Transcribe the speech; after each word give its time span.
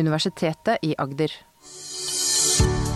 Universitetet 0.00 0.78
i 0.82 0.94
Agder. 0.98 1.32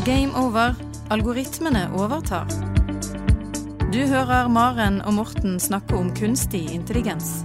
Game 0.05 0.33
over. 0.37 0.75
Algoritmene 1.13 1.87
overtar. 1.97 2.49
Du 3.93 4.01
hører 4.09 4.49
Maren 4.49 5.03
og 5.05 5.15
Morten 5.21 5.61
snakke 5.61 5.95
om 5.95 6.09
kunstig 6.17 6.65
intelligens. 6.73 7.45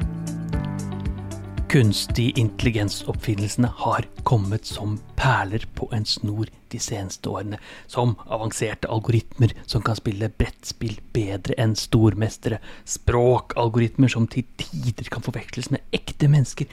Kunstig 1.70 2.32
intelligensoppfinnelsene 2.42 3.70
har 3.84 4.08
kommet 4.26 4.66
som 4.66 4.96
perler 5.20 5.68
på 5.78 5.86
en 5.94 6.08
snor 6.08 6.50
de 6.74 6.80
seneste 6.82 7.30
årene. 7.30 7.60
Som 7.86 8.16
avanserte 8.26 8.90
algoritmer 8.90 9.54
som 9.70 9.84
kan 9.86 10.00
spille 10.00 10.32
brettspill 10.34 10.98
bedre 11.14 11.54
enn 11.62 11.76
stormestere. 11.78 12.58
Språkalgoritmer 12.90 14.10
som 14.10 14.26
til 14.26 14.48
tider 14.58 15.12
kan 15.14 15.22
forveksles 15.22 15.70
med 15.76 15.86
ekte 15.94 16.32
mennesker. 16.32 16.66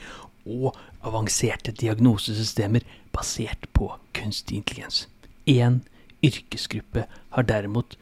Og 0.47 0.73
avanserte 1.07 1.73
diagnosesystemer 1.75 2.85
basert 3.15 3.67
på 3.73 3.89
kunstig 4.17 4.61
intelligens. 4.61 5.05
Én 5.47 5.81
yrkesgruppe 6.25 7.07
har 7.07 7.47
derimot 7.47 7.97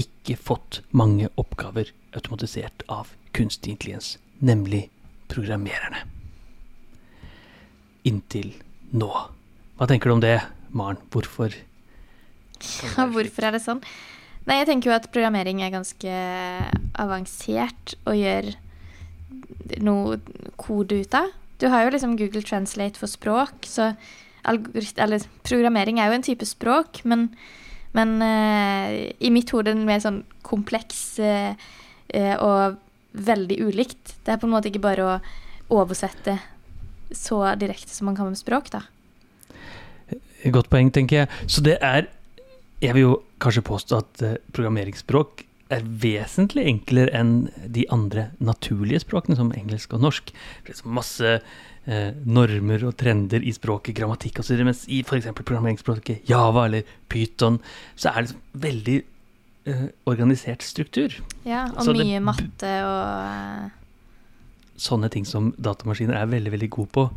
ikke 0.00 0.36
fått 0.36 0.82
mange 0.90 1.28
oppgaver 1.40 1.92
automatisert 2.16 2.86
av 2.88 3.12
kunstig 3.36 3.76
intelligens, 3.76 4.16
nemlig 4.40 4.88
programmererne 5.30 6.06
inntil 8.06 8.52
nå. 8.96 9.10
Hva 9.78 9.88
tenker 9.88 10.10
du 10.10 10.16
om 10.16 10.22
det, 10.22 10.38
Maren? 10.76 11.00
Hvorfor? 11.12 11.54
Ja, 12.60 13.06
hvorfor 13.08 13.46
er 13.46 13.56
det 13.56 13.62
sånn? 13.64 13.82
Nei, 14.48 14.60
jeg 14.60 14.70
tenker 14.70 14.90
jo 14.90 14.96
at 14.96 15.10
programmering 15.12 15.60
er 15.64 15.72
ganske 15.72 16.14
avansert 17.00 17.94
og 18.08 18.16
gjør 18.16 18.50
noe 19.84 20.18
kode 20.60 21.02
ut 21.04 21.16
av. 21.16 21.28
Du 21.60 21.68
har 21.68 21.84
jo 21.84 21.92
liksom 21.94 22.16
Google 22.16 22.42
Translate 22.46 22.98
for 22.98 23.10
språk, 23.10 23.68
så 23.68 23.92
eller, 24.48 25.24
programmering 25.44 26.00
er 26.00 26.08
jo 26.08 26.16
en 26.16 26.24
type 26.24 26.46
språk, 26.48 27.02
men, 27.04 27.28
men 27.96 28.14
uh, 28.24 28.94
i 29.20 29.32
mitt 29.32 29.52
hode 29.52 29.74
det 29.74 29.84
mer 29.84 30.00
sånn 30.00 30.22
kompleks 30.46 31.02
uh, 31.20 31.52
uh, 32.14 32.36
og 32.40 32.78
veldig 33.12 33.58
ulikt. 33.66 34.16
Det 34.24 34.32
er 34.32 34.40
på 34.40 34.48
en 34.48 34.54
måte 34.54 34.70
ikke 34.70 34.84
bare 34.86 35.04
å 35.04 35.18
oversette 35.82 36.38
så 37.12 37.42
direkte 37.60 37.92
som 37.92 38.08
man 38.08 38.16
kan 38.16 38.30
med 38.30 38.40
språk, 38.40 38.72
da. 38.72 38.84
Godt 40.48 40.70
poeng, 40.72 40.88
tenker 40.94 41.22
jeg. 41.24 41.44
Så 41.50 41.60
det 41.60 41.76
er 41.84 42.08
Jeg 42.80 42.96
vil 42.96 43.02
jo 43.02 43.16
kanskje 43.44 43.60
påstå 43.60 43.96
at 44.00 44.22
programmeringsspråk 44.56 45.42
er 45.70 45.86
vesentlig 46.02 46.66
enklere 46.68 47.12
enn 47.16 47.34
de 47.66 47.86
andre 47.94 48.30
naturlige 48.42 49.04
språkene, 49.04 49.38
som 49.38 49.52
engelsk 49.56 49.94
og 49.96 50.04
norsk. 50.04 50.32
Det 50.66 50.74
er 50.74 50.94
masse 50.98 51.34
eh, 51.36 52.10
normer 52.26 52.84
og 52.88 52.96
trender 53.00 53.44
i 53.44 53.54
språket, 53.54 53.94
grammatikk 53.98 54.42
osv. 54.42 54.60
Mens 54.66 54.84
i 54.90 55.02
f.eks. 55.04 55.30
programmeringsspråket 55.32 56.28
Java 56.30 56.66
eller 56.68 56.88
Python, 57.10 57.60
så 57.94 58.10
er 58.10 58.20
det 58.20 58.28
liksom 58.28 58.62
veldig 58.66 58.96
eh, 59.00 59.84
organisert 60.10 60.66
struktur. 60.66 61.20
Ja, 61.46 61.68
og 61.74 61.86
så 61.86 61.96
mye 61.96 62.22
matte 62.24 62.74
og 62.86 63.02
eh, 63.24 63.68
sånne 64.80 65.10
ting 65.12 65.26
som 65.28 65.52
datamaskiner 65.60 66.16
er 66.18 66.30
veldig, 66.30 66.54
veldig 66.56 66.70
gode 66.72 66.94
på. 66.96 67.08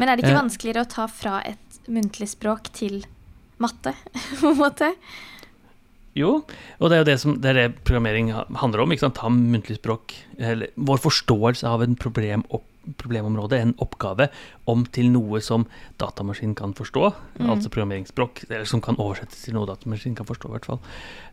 Men 0.00 0.08
er 0.08 0.16
det 0.16 0.26
ikke 0.26 0.36
eh, 0.36 0.42
vanskeligere 0.42 0.86
å 0.86 0.92
ta 0.92 1.08
fra 1.10 1.40
et 1.46 1.82
muntlig 1.92 2.30
språk 2.32 2.72
til 2.76 3.02
matte, 3.62 3.94
på 4.40 4.52
en 4.52 4.58
måte? 4.60 4.94
Jo, 6.18 6.42
og 6.78 6.90
det 6.90 6.96
er 6.96 7.00
jo 7.00 7.08
det, 7.08 7.16
som, 7.22 7.36
det, 7.40 7.52
er 7.52 7.58
det 7.58 7.84
programmering 7.88 8.28
handler 8.34 8.84
om. 8.84 8.92
ikke 8.92 9.06
sant? 9.06 9.16
Ta 9.16 9.30
muntlig 9.32 9.78
språk. 9.78 10.12
Eller, 10.36 10.72
vår 10.76 11.00
forståelse 11.06 11.68
av 11.68 11.84
en 11.84 11.96
problem 11.96 12.44
opp, 12.52 12.66
problemområde, 13.00 13.60
en 13.62 13.74
oppgave, 13.80 14.26
om 14.68 14.84
til 14.92 15.08
noe 15.14 15.40
som 15.44 15.64
datamaskinen 16.02 16.56
kan 16.58 16.74
forstå. 16.76 17.08
Mm. 17.38 17.50
Altså 17.54 17.72
programmeringsspråk. 17.72 18.44
Eller 18.50 18.68
som 18.68 18.82
kan 18.84 19.00
oversettes 19.00 19.46
til 19.46 19.56
noe 19.56 19.68
datamaskinen 19.70 20.18
kan 20.18 20.28
forstå, 20.28 20.50
i 20.50 20.56
hvert 20.58 20.68
fall. 20.68 20.82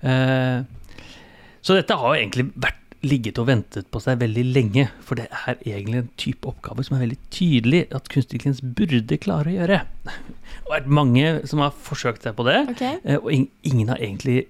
Eh, 0.08 1.10
så 1.60 1.76
dette 1.76 1.98
har 2.00 2.14
jo 2.14 2.22
egentlig 2.22 2.48
vært 2.56 2.86
ligget 3.06 3.40
og 3.40 3.48
ventet 3.48 3.88
på 3.92 4.02
seg 4.04 4.20
veldig 4.22 4.46
lenge. 4.54 4.86
For 5.06 5.20
det 5.20 5.28
er 5.32 5.58
egentlig 5.60 6.04
en 6.04 6.14
type 6.20 6.48
oppgave 6.50 6.86
som 6.86 6.98
er 6.98 7.04
veldig 7.06 7.20
tydelig 7.36 7.82
at 7.96 8.08
kunstig 8.12 8.40
intelligens 8.40 8.64
burde 8.64 9.20
klare 9.22 9.52
å 9.52 9.58
gjøre. 9.58 9.82
Og 10.70 10.72
det 10.76 10.80
er 10.80 10.96
mange 11.00 11.34
som 11.50 11.64
har 11.64 11.76
forsøkt 11.76 12.26
seg 12.26 12.36
på 12.38 12.46
det, 12.48 12.60
okay. 12.72 13.00
Eh, 13.04 13.18
og 13.18 13.32
ingen 13.34 13.90
har 13.90 13.98
egentlig 13.98 14.44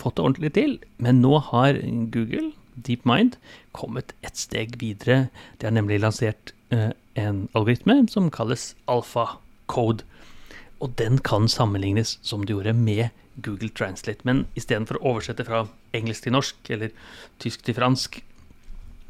fått 0.00 0.18
det 0.18 0.26
ordentlig 0.26 0.52
til. 0.56 0.76
Men 1.02 1.22
nå 1.24 1.38
har 1.50 1.78
Google, 2.14 2.52
DeepMind, 2.74 3.38
kommet 3.76 4.14
et 4.26 4.38
steg 4.38 4.78
videre. 4.80 5.28
De 5.58 5.68
har 5.68 5.76
nemlig 5.76 6.00
lansert 6.02 6.54
eh, 6.74 6.90
en 7.20 7.46
algoritme 7.54 8.02
som 8.10 8.30
kalles 8.34 8.72
AlphaCode. 8.90 10.06
Og 10.82 10.96
den 10.98 11.20
kan 11.24 11.48
sammenlignes, 11.48 12.18
som 12.22 12.44
du 12.44 12.56
gjorde, 12.56 12.74
med 12.76 13.08
Google 13.42 13.70
Translate. 13.74 14.22
Men 14.26 14.44
istedenfor 14.58 14.98
å 15.00 15.14
oversette 15.14 15.46
fra 15.46 15.64
engelsk 15.96 16.26
til 16.26 16.34
norsk 16.34 16.70
eller 16.74 16.94
tysk 17.42 17.64
til 17.66 17.76
fransk, 17.78 18.20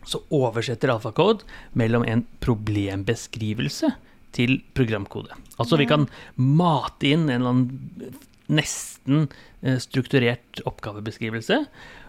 så 0.04 0.20
oversetter 0.34 0.92
Alphacode 0.92 1.46
mellom 1.72 2.04
en 2.04 2.26
problembeskrivelse 2.44 3.94
til 4.36 4.58
programkode. 4.76 5.32
Altså 5.56 5.78
vi 5.80 5.88
kan 5.88 6.08
mate 6.36 7.14
inn 7.14 7.28
en 7.28 7.36
eller 7.38 7.54
annen 7.54 8.20
nesten 8.52 9.28
eh, 9.62 9.78
strukturert 9.82 10.62
oppgavebeskrivelse, 10.68 11.60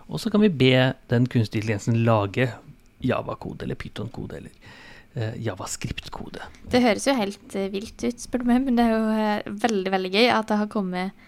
og 0.06 0.22
så 0.22 0.30
kan 0.30 0.44
vi 0.44 0.52
be 0.54 0.74
den 1.12 1.28
kunstige 1.28 1.64
intelligensen 1.64 2.04
lage 2.06 2.52
Java-kode 3.06 3.66
eller 3.66 3.80
Python-kode 3.80 4.40
eller 4.40 4.52
eh, 5.16 5.38
Javascript-kode. 5.46 6.44
Det 6.72 6.84
høres 6.84 7.08
jo 7.08 7.16
helt 7.18 7.56
eh, 7.58 7.72
vilt 7.74 8.04
ut, 8.04 8.22
spør 8.22 8.44
du 8.44 8.52
meg, 8.52 8.62
men 8.68 8.78
det 8.78 8.86
er 8.86 8.94
jo 8.94 9.56
veldig, 9.66 9.96
veldig 9.96 10.14
gøy 10.14 10.30
at 10.36 10.52
det 10.52 10.60
har 10.62 10.72
kommet 10.72 11.26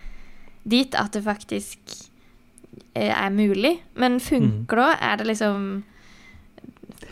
dit 0.67 0.95
at 0.99 1.15
det 1.15 1.23
faktisk 1.25 1.97
er 2.97 3.29
mulig. 3.33 3.77
Men 3.95 4.19
funker 4.19 4.81
det? 4.81 4.89
Er 5.01 5.19
det 5.19 5.27
liksom 5.29 5.61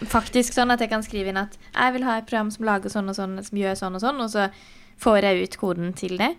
faktisk 0.10 0.56
sånn 0.56 0.74
at 0.74 0.82
jeg 0.82 0.92
kan 0.92 1.04
skrive 1.06 1.32
inn 1.32 1.40
at 1.40 1.56
jeg 1.56 1.94
vil 1.96 2.06
ha 2.08 2.18
et 2.20 2.28
program 2.28 2.52
som 2.54 2.66
lager 2.68 2.92
sånn 2.92 3.10
og 3.12 3.18
sånn, 3.18 3.38
som 3.46 3.60
gjør 3.60 3.78
sånn 3.80 3.98
og 3.98 4.04
sånn, 4.04 4.22
og 4.24 4.32
så 4.34 4.50
får 5.02 5.28
jeg 5.28 5.46
ut 5.46 5.58
koden 5.62 5.94
til 5.98 6.18
det? 6.20 6.34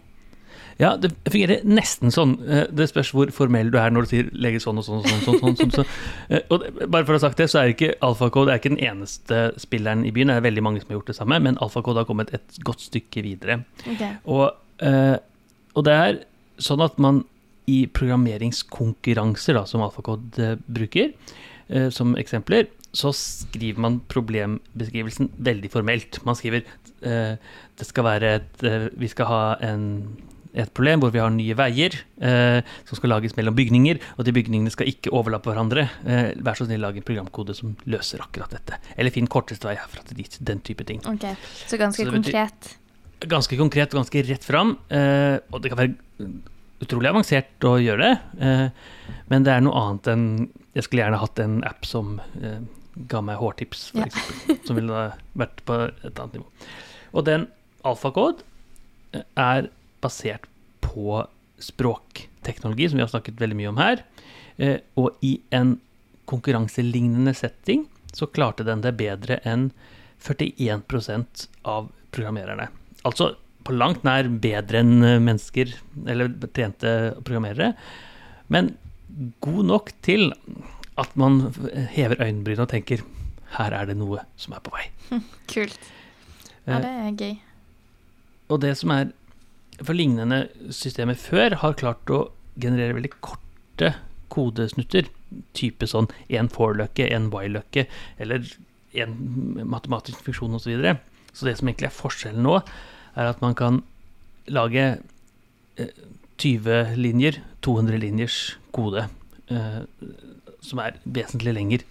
Ja, 0.81 0.93
det 1.01 1.13
fungerer 1.25 1.63
nesten 1.65 2.13
sånn. 2.13 2.37
Eh, 2.45 2.67
det 2.69 2.89
spørs 2.91 3.13
hvor 3.17 3.31
formell 3.33 3.71
du 3.73 3.79
er 3.81 3.95
når 3.95 4.07
du 4.07 4.11
sier 4.13 4.31
'legge 4.33 4.61
sånn 4.61 4.81
og 4.81 4.85
sånn'. 4.85 5.01
og 5.01 5.09
sånn, 5.09 5.23
sånn, 5.25 5.41
sånn, 5.41 5.57
sånn, 5.57 5.75
sånn. 5.79 5.93
Eh, 6.31 6.43
og 6.51 6.67
bare 6.91 7.07
for 7.07 7.15
å 7.15 7.19
ha 7.21 7.25
sagt 7.25 7.39
det, 7.39 7.49
så 7.49 7.63
er 7.63 7.73
ikke 7.73 7.95
AlfaCode 8.03 8.53
er 8.53 8.61
ikke 8.61 8.75
den 8.75 8.85
eneste 8.85 9.53
spilleren 9.63 10.05
i 10.05 10.13
byen. 10.13 10.29
Det 10.29 10.37
er 10.37 10.49
veldig 10.49 10.65
mange 10.67 10.83
som 10.83 10.91
har 10.91 10.99
gjort 10.99 11.13
det 11.13 11.17
samme, 11.17 11.39
men 11.41 11.59
AlfaCode 11.63 12.03
har 12.03 12.09
kommet 12.09 12.35
et 12.35 12.59
godt 12.67 12.83
stykke 12.83 13.23
videre. 13.23 13.65
Okay. 13.87 14.19
Og, 14.27 14.53
og 15.77 15.85
det 15.87 15.95
er 15.95 16.21
sånn 16.59 16.83
at 16.85 16.99
man 16.99 17.25
i 17.67 17.85
programmeringskonkurranser, 17.91 19.57
da, 19.59 19.65
som 19.67 19.83
AlfaCode 19.85 20.43
eh, 20.43 20.59
bruker 20.71 21.11
eh, 21.69 21.89
som 21.95 22.15
eksempler, 22.19 22.69
så 22.97 23.11
skriver 23.17 23.83
man 23.83 23.99
problembeskrivelsen 24.09 25.33
veldig 25.45 25.71
formelt. 25.73 26.21
Man 26.27 26.39
skriver 26.39 26.63
eh, 27.03 27.35
det 27.77 27.89
skal 27.89 28.07
være 28.07 28.33
et 28.39 28.65
eh, 28.65 28.87
Vi 28.97 29.11
skal 29.13 29.31
ha 29.31 29.43
en, 29.67 29.89
et 30.57 30.73
problem 30.77 31.03
hvor 31.03 31.13
vi 31.15 31.21
har 31.23 31.33
nye 31.35 31.57
veier 31.59 31.99
eh, 32.21 32.61
som 32.89 32.99
skal 32.99 33.13
lages 33.15 33.37
mellom 33.39 33.57
bygninger, 33.59 34.01
og 34.17 34.27
de 34.27 34.35
bygningene 34.37 34.73
skal 34.73 34.91
ikke 34.91 35.13
overlappe 35.15 35.53
hverandre. 35.53 35.87
Eh, 36.09 36.33
vær 36.41 36.59
så 36.59 36.67
snill, 36.69 36.83
lag 36.85 36.97
en 36.97 37.07
programkode 37.07 37.57
som 37.59 37.77
løser 37.85 38.25
akkurat 38.25 38.57
dette. 38.57 38.81
Eller 38.97 39.15
finn 39.15 39.31
korteste 39.31 39.69
vei 39.69 39.77
herfra 39.79 40.05
til 40.09 40.23
dit. 40.23 40.41
Den 40.41 40.65
type 40.67 40.87
ting. 40.89 41.05
Ok, 41.07 41.29
Så 41.67 41.81
ganske 41.81 42.09
så 42.09 42.17
konkret? 42.17 42.75
Ganske 43.27 43.57
konkret 43.57 43.95
og 43.95 44.03
ganske 44.03 44.27
rett 44.29 44.45
fram. 44.45 44.77
og 44.91 45.63
det 45.63 45.73
kan 45.73 45.81
være 45.81 45.95
utrolig 46.83 47.11
avansert 47.11 47.67
å 47.67 47.77
gjøre 47.81 48.03
det, 48.03 48.45
eh, 48.45 49.13
men 49.33 49.47
det 49.47 49.55
er 49.55 49.63
noe 49.65 49.83
annet 49.83 50.11
enn 50.13 50.27
Jeg 50.77 50.85
skulle 50.85 51.07
gjerne 51.07 51.21
hatt 51.23 51.41
en 51.41 51.55
app 51.65 51.87
som 51.89 52.19
eh, 52.37 52.59
ga 53.09 53.23
meg 53.25 53.39
hårtips, 53.41 53.87
for 53.95 54.03
ja. 54.03 54.11
eksempel, 54.11 54.59
som 54.69 54.77
ville 54.77 55.05
vært 55.33 55.63
på 55.65 55.79
et 55.89 56.21
annet 56.21 56.37
nivå. 56.37 56.67
Og 57.17 57.25
den 57.25 57.47
alfakode 57.81 58.45
eh, 59.17 59.25
er 59.41 59.71
basert 60.05 60.45
på 60.97 61.21
språkteknologi, 61.63 62.89
som 62.89 62.99
vi 62.99 63.05
har 63.05 63.13
snakket 63.13 63.41
veldig 63.41 63.59
mye 63.61 63.71
om 63.71 63.81
her. 63.81 64.03
Og 64.97 65.21
i 65.25 65.37
en 65.55 65.77
konkurranselignende 66.29 67.35
setting 67.37 67.85
så 68.17 68.27
klarte 68.27 68.65
den 68.65 68.81
det 68.85 68.97
bedre 68.97 69.39
enn 69.45 69.71
41% 70.25 71.47
av 71.69 71.91
programmererne. 72.17 72.71
Altså 73.05 73.35
på 73.67 73.75
langt 73.75 74.05
nær 74.07 74.29
bedre 74.43 74.81
enn 74.83 75.03
eh, 75.05 75.19
mennesker, 75.23 75.75
eller 76.07 76.33
trente 76.55 76.93
programmerere. 77.27 77.73
Men 78.53 78.75
god 79.45 79.63
nok 79.73 79.93
til 80.07 80.31
at 81.01 81.13
man 81.19 81.41
hever 81.93 82.21
øyenbrynene 82.23 82.65
og 82.65 82.73
tenker 82.73 83.03
her 83.57 83.75
er 83.75 83.89
det 83.91 83.97
noe 83.99 84.23
som 84.41 84.55
er 84.57 84.63
på 84.65 84.73
vei. 84.75 84.87
Kult. 85.53 85.91
Ja, 86.67 86.81
det 86.83 86.93
er 86.93 87.13
gøy. 87.15 87.35
Og 88.51 88.63
det 88.63 88.73
som 88.79 88.93
er 88.95 89.11
For 89.83 89.97
lignende 89.97 90.47
systemer 90.73 91.19
før 91.21 91.59
har 91.61 91.77
klart 91.81 92.13
å 92.13 92.27
generere 92.61 92.97
veldig 92.97 93.13
korte 93.21 93.93
kodesnutter. 94.33 95.11
Type 95.57 95.89
sånn 95.91 96.09
én 96.33 96.49
for-løkke, 96.53 97.09
én 97.13 97.29
while-løkke, 97.33 97.87
eller 98.23 98.47
en 98.97 99.17
matematisk 99.69 100.23
funksjon 100.25 100.57
osv. 100.57 100.65
Så, 100.65 100.73
videre. 100.73 100.97
så 101.33 101.49
det 101.49 101.57
som 101.59 101.69
egentlig 101.69 101.91
er 101.91 101.99
forskjellen 101.99 102.47
nå, 102.47 102.61
er 103.17 103.33
at 103.33 103.43
man 103.45 103.57
kan 103.59 103.83
lage 104.49 104.87
eh, 105.77 105.93
20 106.41 106.97
linjer, 107.01 107.41
200 107.65 108.01
linjers 108.01 108.39
kode, 108.77 109.07
eh, 109.53 109.83
som 110.65 110.81
er 110.83 111.01
vesentlig 111.05 111.57
lenger. 111.57 111.85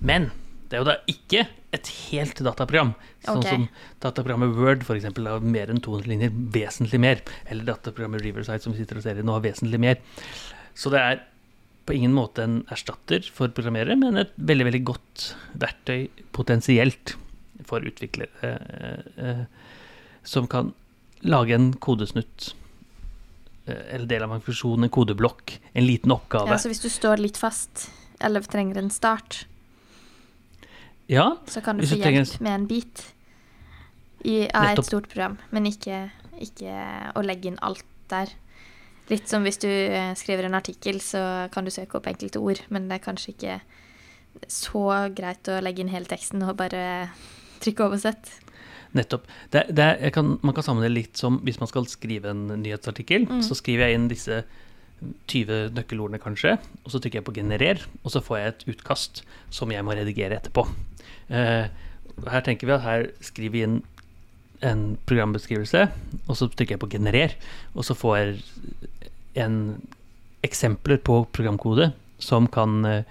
Men 0.00 0.30
det 0.68 0.78
er 0.78 0.84
jo 0.84 0.90
da 0.90 0.98
ikke 1.10 1.46
et 1.72 1.88
helt 2.10 2.40
dataprogram. 2.44 2.92
Sånn 3.24 3.40
okay. 3.40 3.56
som 3.56 3.66
dataprogrammet 4.04 4.54
Word 4.58 4.84
eksempel, 4.96 5.28
har 5.30 5.44
mer 5.44 5.72
enn 5.72 5.80
200 5.82 6.10
linjer, 6.10 6.32
vesentlig 6.54 7.00
mer. 7.00 7.22
Eller 7.48 7.68
dataprogrammet 7.70 8.24
Riverside 8.24 8.60
som 8.64 8.74
vi 8.74 8.82
sitter 8.82 9.00
og 9.00 9.06
ser 9.06 9.20
i 9.20 9.24
nå, 9.24 9.36
har 9.38 9.44
vesentlig 9.44 9.80
mer. 9.80 10.02
Så 10.76 10.92
det 10.92 11.00
er 11.00 11.22
på 11.88 11.96
ingen 11.96 12.14
måte 12.14 12.44
en 12.44 12.60
erstatter 12.70 13.24
for 13.34 13.50
programmerere, 13.54 13.96
men 13.98 14.20
et 14.20 14.34
veldig 14.36 14.68
veldig 14.68 14.82
godt 14.86 15.26
verktøy 15.58 16.06
potensielt 16.36 17.16
for 17.66 17.84
utviklere 17.86 18.52
eh, 18.52 19.24
eh, 19.24 19.44
som 20.22 20.46
kan 20.50 20.72
lage 21.26 21.54
en 21.56 21.72
kodesnutt. 21.72 22.54
eh, 23.66 23.94
Eller 23.94 24.06
del 24.06 24.22
av 24.22 24.34
en 24.34 24.44
funksjon, 24.44 24.84
en 24.84 24.92
kodeblokk, 24.92 25.56
en 25.72 25.86
liten 25.86 26.12
oppgave. 26.14 26.50
Ja, 26.50 26.58
så 26.58 26.70
hvis 26.70 26.82
du 26.82 26.90
står 26.90 27.22
litt 27.22 27.40
fast, 27.40 27.88
eller 28.20 28.42
trenger 28.42 28.78
en 28.78 28.90
start, 28.90 29.46
Ja, 31.10 31.36
så 31.50 31.60
kan 31.64 31.78
du 31.78 31.86
få 31.86 31.98
hjelp 31.98 32.38
med 32.40 32.54
en 32.54 32.68
bit 32.70 33.02
i, 34.24 34.46
av 34.54 34.70
et 34.70 34.84
stort 34.86 35.08
program, 35.10 35.38
men 35.50 35.66
ikke, 35.66 36.06
ikke 36.40 36.76
å 37.18 37.24
legge 37.26 37.50
inn 37.50 37.58
alt 37.64 37.84
der. 38.12 38.30
Litt 39.10 39.28
som 39.28 39.42
hvis 39.44 39.58
du 39.60 39.68
eh, 39.68 40.12
skriver 40.18 40.46
en 40.46 40.56
artikkel, 40.56 41.00
så 41.02 41.48
kan 41.52 41.66
du 41.66 41.72
søke 41.74 41.98
opp 41.98 42.06
enkelte 42.10 42.40
ord, 42.40 42.62
men 42.72 42.86
det 42.88 43.00
er 43.00 43.06
kanskje 43.08 43.34
ikke 43.34 43.58
så 44.48 44.86
greit 45.12 45.50
å 45.50 45.58
legge 45.60 45.82
inn 45.82 45.92
hele 45.92 46.08
teksten 46.08 46.44
og 46.46 46.56
bare 46.60 47.10
trykke 47.62 47.90
oversett. 47.90 48.30
nettopp. 48.92 49.24
Det, 49.50 49.66
det 49.72 50.12
kan, 50.12 50.36
man 50.42 50.54
kan 50.54 50.64
sammenligne 50.64 50.98
litt 50.98 51.16
som 51.16 51.38
hvis 51.46 51.58
man 51.60 51.70
skal 51.70 51.86
skrive 51.88 52.32
en 52.32 52.46
nyhetsartikkel. 52.60 53.24
Mm. 53.28 53.40
Så 53.44 53.56
skriver 53.56 53.88
jeg 53.88 53.98
inn 53.98 54.10
disse 54.10 54.42
20 55.32 55.72
nøkkelordene, 55.74 56.20
kanskje, 56.22 56.56
og 56.84 56.92
så 56.92 57.00
trykker 57.02 57.18
jeg 57.18 57.26
på 57.26 57.34
'generer', 57.34 57.86
og 58.04 58.12
så 58.14 58.20
får 58.22 58.38
jeg 58.38 58.48
et 58.48 58.64
utkast 58.74 59.22
som 59.50 59.72
jeg 59.72 59.84
må 59.84 59.96
redigere 59.98 60.38
etterpå. 60.38 60.66
Eh, 61.28 61.66
her 62.28 62.44
tenker 62.46 62.68
vi 62.68 62.76
at 62.76 62.86
her 62.86 63.08
skriver 63.24 63.54
vi 63.54 63.64
inn 63.66 63.80
en 64.62 64.84
programbeskrivelse, 65.10 65.88
og 66.28 66.38
så 66.38 66.46
trykker 66.46 66.76
jeg 66.76 66.82
på 66.82 66.90
'generer', 66.92 67.34
og 67.74 67.84
så 67.84 67.94
får 67.98 68.16
jeg 68.16 68.38
en 69.34 69.82
eksempler 70.42 70.98
på 71.02 71.26
programkode 71.32 71.92
som 72.22 72.46
kan 72.46 72.84
eh, 72.84 73.02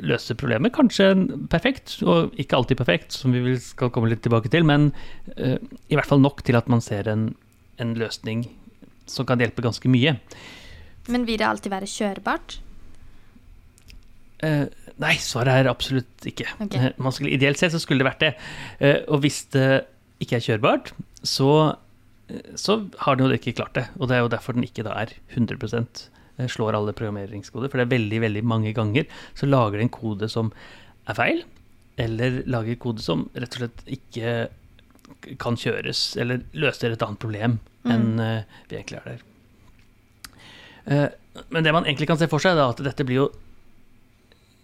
løse 0.00 0.34
problemet. 0.34 0.74
Kanskje 0.74 1.14
perfekt, 1.50 2.02
og 2.02 2.34
ikke 2.38 2.58
alltid 2.58 2.76
perfekt, 2.76 3.12
som 3.12 3.32
vi 3.32 3.56
skal 3.62 3.90
komme 3.90 4.10
litt 4.10 4.22
tilbake 4.26 4.50
til, 4.52 4.66
men 4.66 4.92
eh, 5.36 5.58
i 5.88 5.94
hvert 5.94 6.08
fall 6.08 6.20
nok 6.20 6.42
til 6.46 6.58
at 6.58 6.68
man 6.68 6.80
ser 6.80 7.08
en, 7.08 7.34
en 7.78 7.94
løsning 7.94 8.46
som 9.06 9.26
kan 9.26 9.38
hjelpe 9.38 9.62
ganske 9.62 9.88
mye. 9.88 10.16
Men 11.08 11.26
vil 11.26 11.38
det 11.38 11.46
alltid 11.46 11.70
være 11.70 11.86
kjørbart? 11.90 12.60
Eh, 14.44 14.66
nei, 15.00 15.14
svaret 15.22 15.62
er 15.62 15.70
absolutt 15.70 16.26
ikke. 16.28 16.48
Ok. 16.60 16.76
Man 17.00 17.14
skulle, 17.14 17.32
ideelt 17.36 17.60
sett 17.60 17.72
så 17.74 17.80
skulle 17.82 18.04
det 18.04 18.10
vært 18.10 18.24
det. 18.24 18.32
Uh, 18.82 19.00
og 19.14 19.22
hvis 19.24 19.44
det 19.54 19.86
ikke 20.22 20.38
er 20.38 20.44
kjørbart, 20.44 20.92
så, 21.26 21.50
eh, 22.28 22.52
så 22.58 22.78
har 23.04 23.16
den 23.16 23.30
jo 23.30 23.38
ikke 23.38 23.56
klart 23.56 23.76
det. 23.78 23.86
Og 24.00 24.08
det 24.08 24.18
er 24.18 24.24
jo 24.24 24.32
derfor 24.32 24.56
den 24.56 24.66
ikke 24.66 24.84
da 24.86 24.96
er 25.02 25.14
100 25.34 25.58
eh, 26.38 26.48
slår 26.52 26.76
alle 26.76 26.96
programmeringskoder. 26.96 27.72
For 27.72 27.80
det 27.80 27.86
er 27.88 27.96
veldig, 27.96 28.20
veldig 28.26 28.44
mange 28.44 28.74
ganger 28.76 29.08
så 29.36 29.48
lager 29.48 29.80
den 29.80 29.92
kode 29.92 30.28
som 30.32 30.52
er 31.06 31.16
feil, 31.16 31.44
eller 32.00 32.42
lager 32.50 32.76
kode 32.82 33.04
som 33.04 33.28
rett 33.36 33.56
og 33.56 33.62
slett 33.62 33.84
ikke 33.88 34.36
kan 35.40 35.56
kjøres, 35.56 36.16
eller 36.20 36.42
løser 36.52 36.92
et 36.92 37.02
annet 37.02 37.22
problem 37.22 37.60
Mm. 37.86 37.92
enn 37.94 38.18
uh, 38.18 38.62
vi 38.66 38.74
egentlig 38.80 38.98
er 38.98 39.04
der. 39.06 39.20
Men 41.50 41.62
det 41.62 41.72
man 41.74 41.86
egentlig 41.86 42.08
kan 42.10 42.18
se 42.18 42.26
for 42.30 42.42
seg, 42.42 42.58
er 42.58 42.72
at 42.72 42.82
dette 42.82 43.06
blir 43.06 43.20
jo 43.20 43.26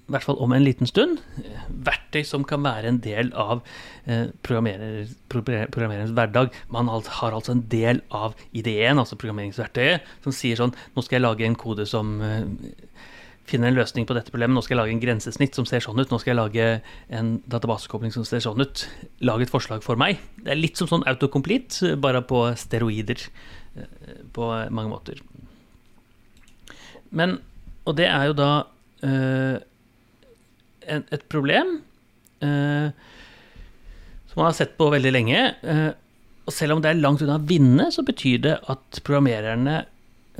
i 0.02 0.12
hvert 0.12 0.26
fall 0.26 0.40
om 0.42 0.52
en 0.52 0.64
liten 0.64 0.88
stund, 0.88 1.20
eh, 1.40 1.66
verktøy 1.86 2.24
som 2.26 2.44
kan 2.44 2.64
være 2.64 2.90
en 2.90 2.98
del 3.04 3.30
av 3.38 3.62
eh, 4.04 4.32
programmerer, 4.42 5.06
programmererens 5.30 6.12
hverdag. 6.16 6.50
Man 6.74 6.90
har 6.90 7.32
altså 7.32 7.54
en 7.54 7.62
del 7.70 8.02
av 8.10 8.34
ideen, 8.50 8.98
altså 8.98 9.16
programmeringsverktøyet, 9.20 10.08
som 10.24 10.34
sier 10.34 10.58
sånn 10.58 10.74
Nå 10.96 11.04
skal 11.06 11.20
jeg 11.20 11.24
lage 11.24 11.46
en 11.46 11.56
kode 11.58 11.86
som 11.88 12.18
eh, 12.20 12.42
finner 13.46 13.70
en 13.70 13.78
løsning 13.78 14.08
på 14.08 14.18
dette 14.18 14.34
problemet. 14.34 14.56
Nå 14.58 14.64
skal 14.66 14.76
jeg 14.76 14.82
lage 14.82 14.96
en 14.96 15.04
grensesnitt 15.06 15.56
som 15.56 15.66
ser 15.70 15.86
sånn 15.86 16.02
ut. 16.02 16.10
Nå 16.10 16.18
skal 16.18 16.34
jeg 16.34 16.40
lage 16.40 16.68
en 17.14 17.32
databasekobling 17.46 18.12
som 18.14 18.26
ser 18.26 18.42
sånn 18.44 18.62
ut. 18.62 18.84
Lag 19.22 19.42
et 19.42 19.54
forslag 19.54 19.86
for 19.86 19.98
meg. 20.00 20.20
Det 20.42 20.54
er 20.54 20.60
litt 20.60 20.80
som 20.80 20.90
sånn 20.90 21.06
autocomplete, 21.10 21.94
bare 22.02 22.24
på 22.26 22.44
steroider 22.58 23.22
på 24.36 24.48
mange 24.68 24.90
måter. 24.92 25.22
Men 27.10 27.38
Og 27.84 27.96
det 27.98 28.06
er 28.06 28.28
jo 28.30 28.34
da 28.38 28.50
eh, 29.02 29.58
en, 30.90 31.04
et 31.14 31.24
problem 31.32 31.78
eh, 32.42 32.92
som 34.30 34.40
man 34.40 34.48
har 34.48 34.56
sett 34.56 34.76
på 34.78 34.90
veldig 34.92 35.12
lenge. 35.12 35.42
eh, 35.62 35.90
og 36.42 36.54
selv 36.54 36.74
om 36.74 36.82
det 36.82 36.90
er 36.90 36.98
langt 36.98 37.22
unna 37.22 37.38
å 37.38 37.46
vinne, 37.46 37.88
så 37.94 38.02
betyr 38.06 38.40
det 38.42 38.54
at 38.72 39.02
programmererne 39.06 39.82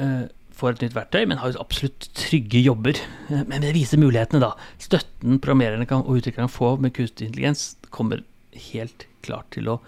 eh, 0.01 0.25
får 0.59 0.75
et 0.75 0.85
nytt 0.87 0.97
verktøy, 0.97 1.23
men 1.31 1.41
har 1.41 1.59
absolutt 1.63 2.09
trygge 2.19 2.63
jobber. 2.63 2.99
Eh, 3.29 3.45
men 3.49 3.63
det 3.63 3.75
viser 3.77 4.01
mulighetene, 4.03 4.43
da. 4.43 4.53
Støtten 4.83 5.39
programmererne 5.43 5.87
kan, 5.89 6.03
og 6.03 6.19
utviklerne 6.21 6.49
kan 6.49 6.57
få 6.57 6.75
med 6.83 6.95
kunstig 6.97 7.31
intelligens, 7.31 7.67
kommer 7.95 8.25
helt 8.71 9.07
klart 9.23 9.53
til 9.55 9.71
å 9.71 9.79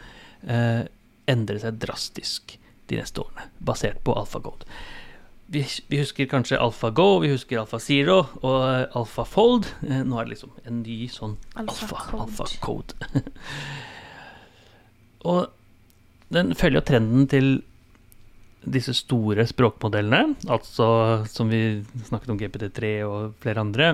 eh, 0.47 0.85
endre 1.31 1.59
seg 1.63 1.81
drastisk 1.83 2.57
de 2.91 3.01
neste 3.01 3.25
årene, 3.25 3.49
basert 3.65 4.03
på 4.07 4.15
AlphaCode. 4.21 4.69
Vi, 5.53 5.61
vi 5.93 5.99
husker 6.01 6.29
kanskje 6.31 6.59
AlphaGo, 6.61 7.19
vi 7.21 7.35
husker 7.35 7.61
AlphaZero 7.61 8.17
og 8.41 8.61
eh, 8.65 8.97
AlphaFold. 8.97 9.69
Eh, 9.85 10.01
nå 10.07 10.17
er 10.17 10.27
det 10.27 10.37
liksom 10.37 10.55
en 10.65 10.81
ny 10.81 11.05
sånn 11.13 11.37
Alpha, 11.61 12.01
AlphaCode. 12.17 12.97
AlphaCode. 13.05 13.23
og 15.35 15.53
den 16.35 16.55
følger 16.57 16.81
jo 16.81 16.89
trenden 16.89 17.29
til 17.31 17.51
disse 18.65 18.95
store 18.97 19.45
språkmodellene, 19.45 20.39
altså 20.49 20.87
som 21.29 21.51
vi 21.53 21.83
snakket 22.09 22.33
om 22.33 22.39
GPT3 22.41 22.95
og 23.05 23.35
flere 23.45 23.61
andre. 23.61 23.91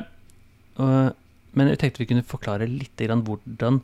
Og, 0.79 1.17
men 1.59 1.73
jeg 1.73 1.81
tenkte 1.83 2.05
vi 2.05 2.11
kunne 2.13 2.27
forklare 2.27 2.71
litt 2.71 2.95
grann 3.01 3.25
hvordan 3.27 3.81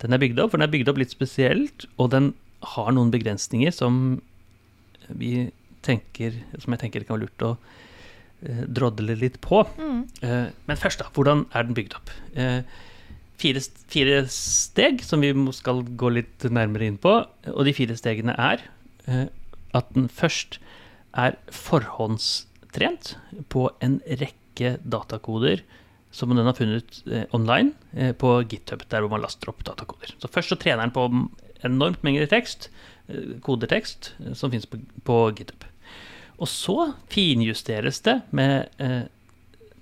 den 0.00 0.16
er 0.16 0.20
bygd 0.20 0.40
opp, 0.40 0.52
for 0.52 0.60
den 0.60 0.68
er 0.68 0.74
bygd 0.74 0.92
opp 0.92 1.00
litt 1.00 1.12
spesielt, 1.12 1.86
og 1.96 2.12
den 2.12 2.32
har 2.76 2.92
noen 2.92 3.12
begrensninger 3.12 3.72
som 3.72 4.20
vi 5.08 5.48
tenker, 5.86 6.36
som 6.58 6.74
jeg 6.74 6.84
tenker 6.84 7.02
det 7.02 7.08
kan 7.08 7.18
være 7.18 7.28
lurt 7.28 7.46
å 7.46 7.54
eh, 8.44 8.62
drodle 8.68 9.16
litt 9.18 9.40
på. 9.44 9.64
Mm. 9.80 10.04
Eh, 10.26 10.46
men 10.68 10.80
først, 10.80 11.02
da. 11.02 11.10
Hvordan 11.16 11.46
er 11.54 11.66
den 11.68 11.76
bygd 11.78 11.96
opp? 11.98 12.12
Eh, 12.34 12.62
fire, 13.40 13.62
fire 13.90 14.22
steg 14.32 15.04
som 15.06 15.24
vi 15.24 15.32
skal 15.56 15.84
gå 15.98 16.12
litt 16.16 16.46
nærmere 16.48 16.90
inn 16.90 17.00
på. 17.00 17.14
Og 17.52 17.62
de 17.66 17.76
fire 17.76 17.96
stegene 17.98 18.36
er 18.36 18.64
eh, 19.06 19.26
at 19.76 19.92
den 19.96 20.08
først 20.12 20.60
er 21.18 21.36
forhåndstrent 21.54 23.14
på 23.52 23.68
en 23.82 23.98
rekke 24.20 24.76
datakoder 24.84 25.64
som 26.14 26.32
den 26.34 26.46
har 26.46 26.58
funnet 26.58 27.02
eh, 27.06 27.26
online 27.36 27.72
eh, 27.94 28.12
på 28.18 28.34
GitHub, 28.50 28.84
der 28.90 29.04
hvor 29.04 29.14
man 29.14 29.24
laster 29.24 29.52
opp 29.52 29.64
datakoder. 29.66 30.14
Så 30.18 30.30
først 30.30 30.52
så 30.52 30.58
trener 30.58 30.84
den 30.84 30.94
på 30.94 31.06
enormt 31.66 32.02
mengde 32.06 32.28
tekst, 32.30 32.70
kodetekst, 33.44 34.12
som 34.38 34.52
finnes 34.52 34.68
på, 34.70 34.78
på 35.04 35.16
GitHub. 35.34 35.66
Og 36.40 36.48
så 36.48 36.92
finjusteres 37.12 38.00
det 38.06 38.16
med 38.36 38.70
eh, 38.80 39.04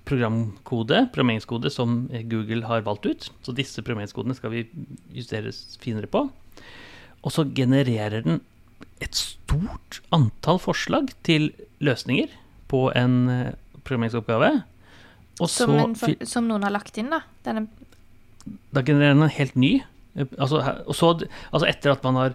programkode, 0.08 1.04
programmeringskode 1.14 1.70
som 1.70 2.08
Google 2.30 2.66
har 2.66 2.82
valgt 2.86 3.06
ut. 3.06 3.28
Så 3.46 3.54
disse 3.54 3.84
programmeringskodene 3.84 4.36
skal 4.38 4.54
vi 4.54 4.64
justeres 5.14 5.78
finere 5.82 6.10
på. 6.10 6.26
Og 7.22 7.34
så 7.34 7.44
genererer 7.54 8.24
den 8.26 8.40
et 9.02 9.14
stort 9.14 10.00
antall 10.14 10.58
forslag 10.62 11.12
til 11.26 11.52
løsninger 11.84 12.32
på 12.70 12.88
en 12.98 13.16
eh, 13.32 13.54
programmeringsoppgave. 13.84 14.50
Og 15.38 15.46
så 15.46 15.68
Som, 15.68 15.76
en, 15.78 16.26
som 16.26 16.48
noen 16.50 16.66
har 16.66 16.74
lagt 16.74 16.98
inn, 16.98 17.12
da. 17.14 17.22
Denne, 17.46 17.68
da 18.74 18.82
genererer 18.82 19.14
den 19.14 19.28
en 19.28 19.36
helt 19.38 19.54
ny. 19.54 19.72
Eh, 20.18 20.26
Altså, 20.38 20.60
så, 20.98 21.10
altså 21.52 21.68
etter 21.70 21.94
at 21.94 22.04
man 22.04 22.18
har 22.20 22.34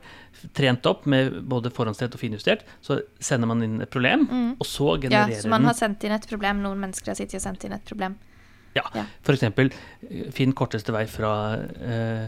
trent 0.58 0.86
opp 0.90 1.06
med 1.08 1.38
både 1.48 1.70
forhåndstrent 1.72 2.16
og 2.18 2.20
finjustert, 2.24 2.64
så 2.84 2.98
sender 3.24 3.48
man 3.52 3.62
inn 3.64 3.78
et 3.86 3.92
problem, 3.94 4.26
Mm. 4.28 4.50
og 4.60 4.66
så 4.68 4.96
genererer 5.00 5.30
den 5.30 5.38
ja, 5.38 5.42
så 5.46 5.52
man 5.54 5.68
har 5.70 5.78
sendt 5.78 6.04
inn 6.04 6.16
et 6.16 6.28
problem. 6.28 6.64
Noen 6.66 6.82
mennesker 6.84 7.14
har 7.14 7.20
sittet 7.20 7.40
og 7.40 7.46
sendt 7.46 7.64
inn 7.68 7.76
et 7.78 7.86
problem. 7.88 8.18
For 9.24 9.36
eksempel, 9.36 9.70
f.eks. 9.70 10.34
finn 10.34 10.52
korteste 10.58 10.92
vei 10.96 11.04
fra 11.08 11.30
eh, 11.62 12.28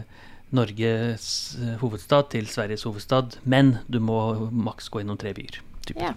Norges 0.54 1.56
eh, 1.58 1.72
hovedstad 1.80 2.28
til 2.36 2.46
Sveriges 2.46 2.84
hovedstad, 2.86 3.40
men 3.44 3.78
du 3.90 3.98
må 4.00 4.20
maks 4.54 4.88
gå 4.94 5.02
innom 5.02 5.18
tre 5.18 5.32
byer. 5.36 5.58
Typ. 5.88 5.98
Ja. 6.00 6.12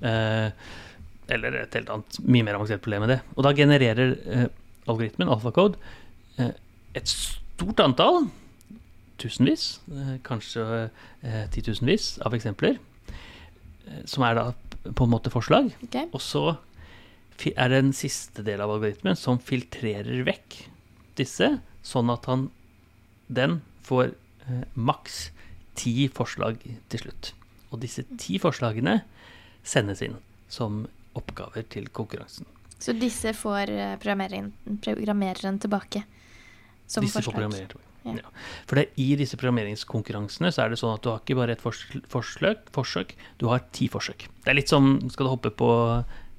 Eh, 0.00 0.48
eller 1.30 1.60
et 1.60 1.76
helt 1.76 1.92
annet, 1.92 2.18
mye 2.24 2.46
mer 2.46 2.56
avansert 2.58 2.82
problem 2.82 3.04
med 3.04 3.12
det. 3.14 3.20
Og 3.36 3.44
da 3.46 3.52
genererer 3.54 4.14
eh, 4.24 4.46
algoritmen, 4.90 5.28
alfakode, 5.30 5.76
eh, 6.40 6.54
et 6.96 7.06
stort 7.12 7.84
antall, 7.84 8.24
tusenvis, 9.20 9.80
eh, 9.92 10.16
kanskje 10.26 10.64
eh, 11.22 11.44
titusenvis 11.54 12.18
av 12.26 12.34
eksempler. 12.36 12.78
eh, 13.86 14.04
som 14.04 14.24
er 14.24 14.34
da 14.34 14.52
på 14.84 15.04
en 15.04 15.10
måte 15.10 15.30
forslag. 15.30 15.72
Okay. 15.84 16.08
Og 16.12 16.20
så 16.20 16.56
er 17.40 17.68
det 17.68 17.78
en 17.78 17.92
siste 17.92 18.42
del 18.44 18.60
av 18.60 18.70
algoritmen 18.70 19.16
som 19.16 19.38
filtrerer 19.38 20.24
vekk 20.24 20.68
disse, 21.16 21.58
sånn 21.82 22.10
at 22.12 22.24
han, 22.28 22.50
den 23.28 23.60
får 23.82 24.14
maks 24.74 25.30
ti 25.74 26.08
forslag 26.08 26.60
til 26.92 27.02
slutt. 27.02 27.32
Og 27.72 27.80
disse 27.80 28.04
ti 28.20 28.38
forslagene 28.40 29.00
sendes 29.64 30.02
inn 30.04 30.16
som 30.48 30.86
oppgaver 31.16 31.64
til 31.72 31.88
konkurransen. 31.88 32.48
Så 32.80 32.92
disse 32.96 33.32
får 33.36 33.72
programmereren, 34.00 34.52
programmereren 34.84 35.60
tilbake 35.60 36.04
som 36.86 37.04
disse 37.04 37.22
får 37.22 37.32
forslag. 37.32 37.89
Ja. 38.04 38.14
Ja. 38.16 38.30
For 38.66 38.76
det, 38.80 38.88
i 38.96 39.10
disse 39.20 39.36
programmeringskonkurransene 39.36 40.48
så 40.54 40.64
er 40.64 40.70
det 40.72 40.78
sånn 40.80 40.94
at 40.96 41.02
du 41.04 41.10
har 41.12 41.20
ikke 41.20 41.36
bare 41.36 41.52
ett 41.52 41.60
forsøk, 41.60 42.70
forsøk, 42.72 43.14
du 43.38 43.46
har 43.50 43.60
ti 43.76 43.88
forsøk. 43.92 44.26
Det 44.44 44.48
er 44.54 44.56
litt 44.56 44.72
som 44.72 44.94
skal 45.12 45.26
du 45.28 45.30
hoppe 45.34 45.50
på 45.52 45.70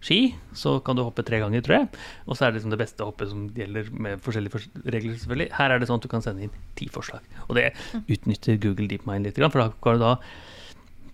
ski, 0.01 0.33
så 0.57 0.79
kan 0.81 0.97
du 0.97 1.03
hoppe 1.05 1.21
tre 1.21 1.37
ganger, 1.43 1.61
tror 1.61 1.75
jeg. 1.77 1.89
Og 2.25 2.33
så 2.35 2.47
er 2.47 2.51
det 2.51 2.57
liksom 2.57 2.71
det 2.73 2.79
beste 2.81 3.05
hoppet 3.05 3.29
som 3.29 3.43
gjelder 3.53 3.91
med 3.93 4.23
forskjellige 4.25 4.63
regler, 4.89 5.19
selvfølgelig. 5.21 5.51
Her 5.59 5.69
er 5.75 5.79
det 5.83 5.87
sånn 5.91 6.01
at 6.01 6.07
du 6.07 6.09
kan 6.09 6.25
sende 6.25 6.47
inn 6.47 6.55
ti 6.79 6.87
forslag. 6.89 7.21
Og 7.47 7.55
det 7.59 7.67
Mm. 7.93 8.03
utnytter 8.09 8.57
Google 8.57 8.87
DeepMind 8.87 9.25
litt, 9.29 9.35
for 9.37 9.61
da 9.61 9.69
kan 9.83 9.93
du 9.93 9.99
da 9.99 10.15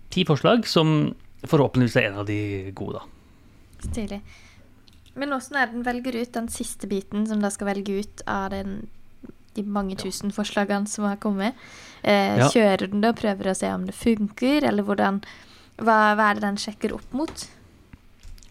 ti 0.08 0.24
forslag 0.24 0.64
som 0.66 1.14
forhåpentligvis 1.44 1.96
er 2.00 2.06
en 2.08 2.18
av 2.20 2.26
de 2.26 2.72
gode, 2.72 2.94
da. 2.94 3.04
Stilig. 3.90 4.22
Men 5.14 5.30
åssen 5.36 5.56
er 5.60 5.66
den 5.66 5.82
velger 5.84 6.14
ut 6.22 6.32
den 6.32 6.48
siste 6.48 6.88
biten, 6.88 7.26
som 7.28 7.40
da 7.40 7.50
skal 7.50 7.66
velge 7.74 8.00
ut 8.00 8.22
av 8.26 8.50
den, 8.50 8.88
de 9.56 9.64
mange 9.64 9.96
tusen 10.00 10.32
forslagene 10.34 10.88
som 10.88 11.04
har 11.08 11.16
kommet? 11.22 11.54
Eh, 12.02 12.38
Ja. 12.38 12.48
Kjører 12.48 12.90
den 12.90 13.00
det 13.02 13.10
og 13.14 13.20
prøver 13.20 13.50
å 13.50 13.56
se 13.56 13.70
om 13.74 13.86
det 13.86 13.94
funker, 13.94 14.64
eller 14.68 14.82
hvordan 14.86 15.22
hva, 15.78 16.14
hva 16.18 16.30
er 16.30 16.34
det 16.38 16.42
den 16.42 16.56
sjekker 16.58 16.92
opp 16.96 17.12
mot? 17.14 17.46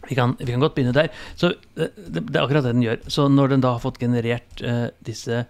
Vi 0.08 0.16
kan, 0.16 0.38
vi 0.40 0.54
kan 0.54 0.62
godt 0.64 0.76
begynne 0.78 0.94
der. 0.96 1.10
Så 1.36 1.50
eh, 1.76 1.90
det, 1.98 2.24
det 2.30 2.36
er 2.38 2.44
akkurat 2.46 2.64
det 2.64 2.76
den 2.76 2.86
gjør. 2.86 3.02
Så 3.12 3.28
når 3.28 3.50
den 3.56 3.62
da 3.66 3.74
har 3.76 3.84
fått 3.84 4.00
generert 4.00 4.62
eh, 4.64 4.88
disse 5.04 5.42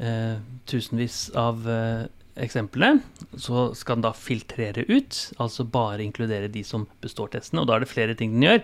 eh, 0.00 0.36
tusenvis 0.70 1.26
av 1.36 1.66
eh, 1.68 2.06
eksemplene, 2.40 3.02
så 3.36 3.66
skal 3.76 3.98
den 3.98 4.06
da 4.06 4.14
filtrere 4.16 4.86
ut, 4.88 5.18
altså 5.36 5.66
bare 5.68 6.00
inkludere 6.00 6.48
de 6.48 6.62
som 6.64 6.86
består 7.04 7.28
testene. 7.34 7.60
Og 7.60 7.68
da 7.68 7.76
er 7.76 7.84
det 7.84 7.90
flere 7.92 8.16
ting 8.16 8.32
den 8.38 8.46
gjør. 8.46 8.62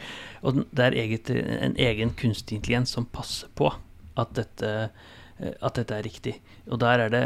Og 0.49 0.63
det 0.73 0.87
er 0.87 0.97
eget, 1.05 1.29
en 1.37 1.77
egen 1.77 2.15
kunstig 2.17 2.57
intelligens 2.57 2.97
som 2.97 3.05
passer 3.13 3.51
på 3.61 3.69
at 4.19 4.33
dette, 4.39 4.89
at 5.39 5.79
dette 5.79 5.95
er 5.95 6.07
riktig. 6.07 6.35
Og 6.67 6.81
der 6.83 7.05
er 7.05 7.13
det 7.13 7.25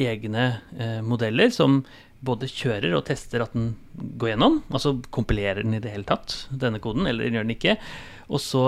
egne 0.00 0.46
eh, 0.78 1.00
modeller 1.04 1.52
som 1.52 1.82
både 2.22 2.48
kjører 2.50 2.94
og 2.96 3.04
tester 3.08 3.42
at 3.44 3.54
den 3.56 3.72
går 4.20 4.32
gjennom. 4.32 4.60
Altså 4.72 4.94
kompilerer 5.14 5.64
den 5.64 5.76
i 5.76 5.82
det 5.82 5.92
hele 5.92 6.06
tatt, 6.08 6.46
denne 6.50 6.80
koden, 6.82 7.08
eller 7.10 7.28
gjør 7.28 7.46
den 7.46 7.56
ikke. 7.56 7.76
Og 8.30 8.42
så, 8.42 8.64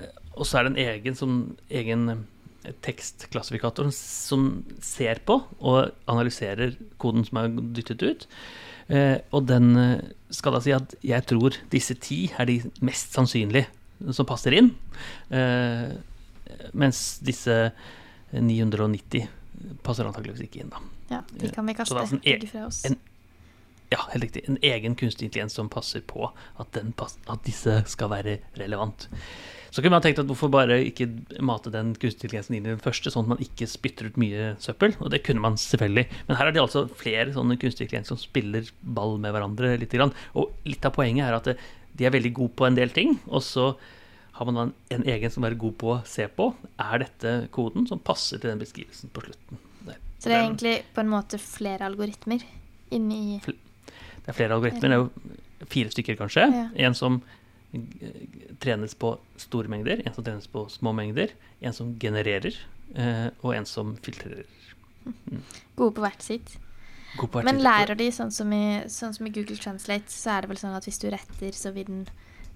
eh, 0.00 0.12
og 0.34 0.48
så 0.48 0.60
er 0.60 0.66
det 0.66 0.72
en 0.74 0.82
egen, 0.86 1.18
som, 1.18 1.38
egen 1.70 2.06
eh, 2.12 2.74
tekstklassifikator 2.84 3.92
som 3.96 4.50
ser 4.84 5.22
på 5.26 5.40
og 5.60 5.94
analyserer 6.10 6.76
koden 7.00 7.24
som 7.28 7.40
er 7.40 7.54
dyttet 7.78 8.04
ut. 8.04 8.28
Eh, 8.90 9.16
og 9.30 9.46
den 9.48 9.72
eh, 9.78 10.08
skal 10.34 10.56
da 10.56 10.62
si 10.64 10.74
at 10.74 10.96
jeg 11.06 11.26
tror 11.30 11.56
disse 11.72 11.96
ti 12.02 12.24
er 12.36 12.50
de 12.50 12.60
mest 12.84 13.14
sannsynlige 13.16 13.70
som 14.16 14.26
passer 14.28 14.56
inn. 14.56 14.70
Eh, 16.60 16.70
mens 16.74 17.18
disse 17.24 17.72
990 18.32 19.26
passer 19.84 20.06
antakeligvis 20.08 20.46
ikke 20.46 20.62
inn, 20.64 20.72
da. 20.72 20.80
Ja, 21.10 21.22
de 21.36 21.50
kan 21.52 21.66
vi 21.66 21.74
kaste 21.76 21.96
det 21.96 22.04
er 22.04 22.12
sånn 22.14 22.26
e- 22.26 22.46
fra 22.52 22.66
oss. 22.68 22.84
en- 22.86 22.98
Ja, 23.90 23.98
helt 24.12 24.22
riktig. 24.22 24.48
En 24.48 24.56
egen 24.62 24.94
kunstig 24.94 25.24
intelligens 25.26 25.52
som 25.52 25.68
passer 25.68 26.00
på 26.00 26.30
at, 26.60 26.70
den 26.72 26.92
pass, 26.92 27.18
at 27.28 27.42
disse 27.42 27.82
skal 27.88 28.08
være 28.08 28.38
relevant. 28.56 29.08
Så 29.72 29.82
kunne 29.82 29.90
man 29.90 30.02
tenkt 30.02 30.20
at 30.20 30.26
hvorfor 30.26 30.48
bare 30.48 30.78
ikke 30.84 31.08
mate 31.42 31.72
den 31.72 31.94
kunstig 31.96 32.24
intelligensen 32.30 32.54
inn 32.54 32.66
i 32.66 32.70
den 32.70 32.78
første, 32.78 33.10
sånn 33.10 33.24
at 33.24 33.28
man 33.34 33.38
ikke 33.38 33.66
spytter 33.66 34.06
ut 34.06 34.16
mye 34.16 34.54
søppel. 34.62 34.94
Og 35.00 35.10
det 35.10 35.24
kunne 35.24 35.40
man 35.40 35.54
selvfølgelig. 35.56 36.06
Men 36.28 36.36
her 36.36 36.46
er 36.46 36.52
det 36.52 36.62
altså 36.62 36.88
flere 36.88 37.32
sånne 37.34 37.58
kunstige 37.58 37.88
intelligenser 37.90 38.14
som 38.14 38.18
spiller 38.18 38.70
ball 38.84 39.18
med 39.18 39.32
hverandre 39.34 39.76
litt. 39.78 39.90
Grann. 39.90 40.14
Og 40.36 40.52
litt 40.64 40.84
av 40.86 40.92
poenget 40.94 41.26
er 41.26 41.34
at 41.34 41.56
de 41.96 42.04
er 42.06 42.10
veldig 42.14 42.32
gode 42.32 42.54
på 42.54 42.66
en 42.68 42.76
del 42.76 42.90
ting, 42.90 43.18
og 43.26 43.42
så 43.42 43.76
har 44.40 44.48
man 44.48 44.58
en, 44.62 44.70
en 44.96 45.02
egen 45.04 45.32
som 45.32 45.44
er 45.44 45.54
god 45.60 45.74
på 45.76 45.90
å 45.92 45.98
se 46.08 46.24
på. 46.32 46.46
Er 46.80 47.02
dette 47.02 47.32
koden 47.52 47.84
som 47.90 48.00
passer 48.00 48.40
til 48.40 48.48
den 48.48 48.62
beskrivelsen 48.62 49.12
på 49.12 49.26
slutten? 49.26 49.58
Så 50.20 50.28
det 50.30 50.36
er 50.36 50.46
egentlig 50.46 50.72
på 50.96 51.02
en 51.02 51.10
måte 51.12 51.36
flere 51.40 51.84
algoritmer 51.88 52.42
inni 52.92 53.40
Det 53.44 54.28
er 54.28 54.36
flere 54.36 54.56
algoritmer. 54.56 54.88
Det 54.88 54.96
er 54.96 55.02
jo 55.04 55.68
fire 55.68 55.92
stykker, 55.92 56.16
kanskje. 56.16 56.46
Ja. 56.52 56.64
En 56.88 56.96
som 56.96 57.20
trenes 58.64 58.96
på 58.96 59.12
store 59.40 59.68
mengder, 59.72 60.00
en 60.04 60.16
som 60.16 60.24
trenes 60.24 60.48
på 60.48 60.64
små 60.72 60.92
mengder, 60.96 61.36
en 61.60 61.76
som 61.76 61.92
genererer, 62.00 62.56
eh, 62.96 63.28
og 63.44 63.54
en 63.54 63.68
som 63.68 63.92
filtrerer. 64.00 64.48
Gode 65.76 65.94
på 65.96 66.04
hvert 66.04 66.24
sitt. 66.24 66.56
På 67.18 67.28
hvert 67.28 67.44
Men 67.44 67.60
lærer 67.60 67.96
de 67.98 68.08
sånn 68.14 68.32
som, 68.32 68.56
i, 68.56 68.88
sånn 68.88 69.12
som 69.16 69.28
i 69.28 69.34
Google 69.36 69.60
Translate, 69.60 70.08
så 70.08 70.38
er 70.38 70.44
det 70.44 70.54
vel 70.54 70.64
sånn 70.64 70.76
at 70.80 70.88
hvis 70.88 71.00
du 71.04 71.10
retter, 71.12 71.52
så 71.56 71.76
vil 71.76 71.92
den 71.92 72.04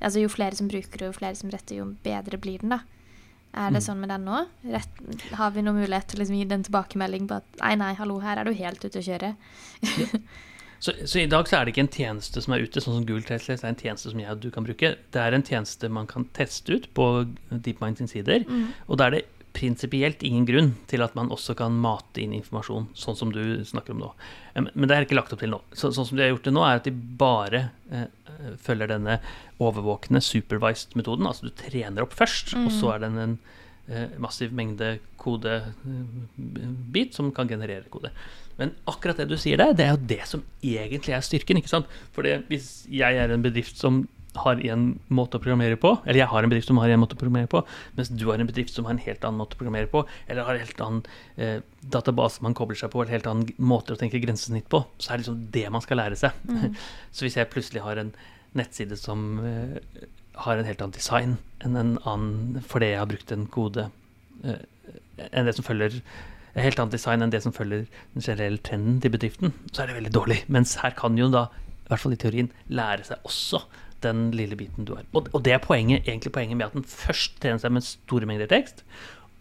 Altså 0.00 0.20
jo 0.22 0.28
flere 0.28 0.56
som 0.58 0.68
bruker 0.68 0.98
det, 0.98 1.02
og 1.08 1.14
jo 1.14 1.18
flere 1.18 1.34
som 1.38 1.50
retter, 1.50 1.76
jo 1.80 1.86
bedre 2.04 2.38
blir 2.38 2.58
den, 2.60 2.70
da. 2.70 2.80
Er 3.54 3.70
det 3.70 3.82
Mm. 3.82 3.86
sånn 3.86 4.00
med 4.00 4.08
den 4.10 4.24
nå? 4.24 4.46
Rett, 4.66 5.30
har 5.38 5.50
vi 5.54 5.62
noen 5.62 5.76
mulighet 5.78 6.08
til 6.08 6.18
å 6.18 6.22
liksom 6.24 6.36
gi 6.38 6.44
den 6.50 6.64
tilbakemelding 6.64 7.28
på 7.28 7.36
at 7.36 7.44
nei, 7.60 7.74
nei, 7.76 7.94
hallo, 7.94 8.18
her 8.18 8.36
er 8.38 8.44
du 8.44 8.52
helt 8.52 8.82
ute 8.84 8.98
å 8.98 9.04
kjøre? 9.06 9.36
Så, 10.84 10.92
så 11.08 11.20
i 11.22 11.26
dag 11.30 11.46
så 11.48 11.56
er 11.56 11.64
det 11.64 11.72
ikke 11.72 11.84
en 11.86 11.88
tjeneste 11.94 12.42
som 12.44 12.52
er 12.52 12.64
ute, 12.66 12.80
sånn 12.82 12.98
som 12.98 13.06
Google 13.08 13.22
det 13.24 13.54
er 13.54 13.68
en 13.70 13.78
tjeneste 13.78 14.10
som 14.10 14.20
jeg 14.20 14.28
og 14.28 14.40
du 14.42 14.50
kan 14.50 14.66
bruke. 14.66 14.96
Det 15.14 15.20
er 15.22 15.32
en 15.32 15.42
tjeneste 15.46 15.88
man 15.88 16.06
kan 16.10 16.26
teste 16.36 16.74
ut 16.76 16.90
på 16.92 17.06
DeepMind 17.50 17.96
sin 18.02 18.10
sider. 18.10 18.44
Mm. 18.44 18.66
Og 18.88 18.98
da 18.98 19.06
er 19.06 19.10
det 19.16 19.22
prinsipielt 19.54 20.22
ingen 20.26 20.46
grunn 20.48 20.70
til 20.90 21.04
at 21.04 21.14
man 21.14 21.30
også 21.32 21.54
kan 21.58 21.76
mate 21.78 22.22
inn 22.24 22.34
informasjon, 22.34 22.88
sånn 22.98 23.18
som 23.18 23.32
du 23.32 23.62
snakker 23.66 23.94
om 23.94 24.02
nå. 24.02 24.10
Men 24.58 24.86
det 24.88 24.96
er 24.96 25.06
ikke 25.06 25.18
lagt 25.18 25.34
opp 25.34 25.42
til 25.42 25.52
nå. 25.54 25.60
Så, 25.72 25.92
sånn 25.94 26.08
som 26.08 26.18
de 26.18 26.24
har 26.26 26.32
gjort 26.32 26.48
det 26.48 26.54
nå, 26.56 26.64
er 26.66 26.80
at 26.80 26.88
de 26.88 26.94
bare 27.20 27.60
eh, 27.94 28.08
følger 28.64 28.90
denne 28.90 29.20
overvåkende 29.62 30.22
supervised-metoden. 30.24 31.28
Altså 31.30 31.46
du 31.46 31.54
trener 31.58 32.02
opp 32.04 32.16
først, 32.18 32.56
og 32.58 32.70
så 32.74 32.94
er 32.94 33.04
det 33.04 33.12
en 33.12 33.36
eh, 33.86 34.18
massiv 34.22 34.54
mengde 34.58 34.96
kodebit 35.22 37.14
som 37.14 37.30
kan 37.36 37.50
generere 37.50 37.86
kode. 37.94 38.10
Men 38.58 38.74
akkurat 38.90 39.22
det 39.22 39.30
du 39.30 39.38
sier 39.40 39.58
der, 39.58 39.74
det 39.74 39.86
er 39.86 39.94
jo 39.94 40.08
det 40.14 40.22
som 40.30 40.42
egentlig 40.62 41.14
er 41.14 41.22
styrken. 41.26 41.62
ikke 41.62 41.72
sant? 41.72 41.86
For 42.14 42.26
hvis 42.50 42.88
jeg 42.90 43.22
er 43.22 43.30
en 43.30 43.46
bedrift 43.46 43.78
som 43.78 44.04
har 44.42 44.60
en 44.66 44.86
måte 45.14 45.38
å 45.38 45.42
programmere 45.42 45.78
på, 45.80 45.92
eller 46.04 46.20
jeg 46.20 46.30
har 46.32 46.44
en 46.46 46.52
bedrift 46.52 46.70
som 46.70 46.80
har 46.82 46.90
en 46.90 47.02
måte 47.02 47.16
å 47.16 47.20
programmere 47.20 47.50
på, 47.50 47.62
mens 47.98 48.10
du 48.10 48.24
har 48.28 48.40
en 48.40 48.48
bedrift 48.48 48.74
som 48.74 48.88
har 48.88 48.96
en 48.96 49.02
helt 49.04 49.24
annen 49.24 49.40
måte 49.40 49.56
å 49.56 49.60
programmere 49.60 49.90
på, 49.92 50.04
eller 50.26 50.48
har 50.48 50.58
en 50.58 50.64
helt 50.64 50.84
annen 50.84 51.02
eh, 51.36 51.60
database 51.94 52.44
man 52.44 52.56
kobler 52.58 52.78
seg 52.80 52.92
på, 52.92 53.02
eller 53.02 53.18
helt 53.18 53.30
annen 53.30 53.54
måte 53.58 53.94
å 53.94 54.00
tenke 54.00 54.22
grensesnitt 54.22 54.68
på, 54.72 54.82
så 54.98 55.12
er 55.12 55.16
det 55.16 55.24
liksom 55.24 55.40
det 55.54 55.64
man 55.74 55.84
skal 55.84 56.02
lære 56.02 56.18
seg. 56.18 56.44
så 57.14 57.26
hvis 57.26 57.38
jeg 57.38 57.50
plutselig 57.52 57.84
har 57.86 58.02
en 58.02 58.12
nettside 58.58 58.98
som 58.98 59.26
eh, 59.44 60.04
har 60.44 60.58
en 60.58 60.68
helt 60.68 60.82
annen 60.82 60.94
design 60.94 61.36
enn 61.64 61.78
en 61.78 61.96
annen 62.02 62.62
fordi 62.66 62.92
jeg 62.92 63.02
har 63.02 63.10
brukt 63.10 63.34
en 63.34 63.48
kode 63.50 63.88
eh, 64.42 64.62
enn 65.30 65.46
det 65.46 65.54
som 65.56 65.66
følger 65.66 66.00
helt 66.62 66.78
annet 66.78 66.94
design 66.94 67.24
enn 67.24 67.32
det 67.32 67.42
som 67.42 67.54
følger 67.54 67.86
den 68.14 68.22
generelle 68.22 68.62
trenden 68.62 69.00
til 69.02 69.12
bedriften, 69.14 69.54
så 69.72 69.82
er 69.82 69.90
det 69.90 69.96
veldig 69.98 70.12
dårlig. 70.14 70.36
Mens 70.54 70.76
her 70.82 70.94
kan 70.96 71.18
jo 71.18 71.26
da, 71.32 71.48
i 71.84 71.88
hvert 71.90 72.02
fall 72.02 72.14
i 72.14 72.20
teorien, 72.20 72.50
lære 72.70 73.06
seg 73.08 73.26
også 73.26 73.64
den 74.04 74.28
lille 74.36 74.58
biten 74.58 74.86
du 74.88 74.94
har. 74.96 75.04
Og, 75.12 75.28
og 75.32 75.44
det 75.46 75.56
er 75.56 75.62
poenget, 75.64 76.06
egentlig 76.06 76.32
poenget 76.34 76.58
med 76.60 76.68
at 76.68 76.76
den 76.76 76.86
først 76.88 77.38
trener 77.42 77.62
seg 77.62 77.74
med 77.74 77.86
store 77.86 78.28
mengder 78.30 78.50
tekst, 78.50 78.84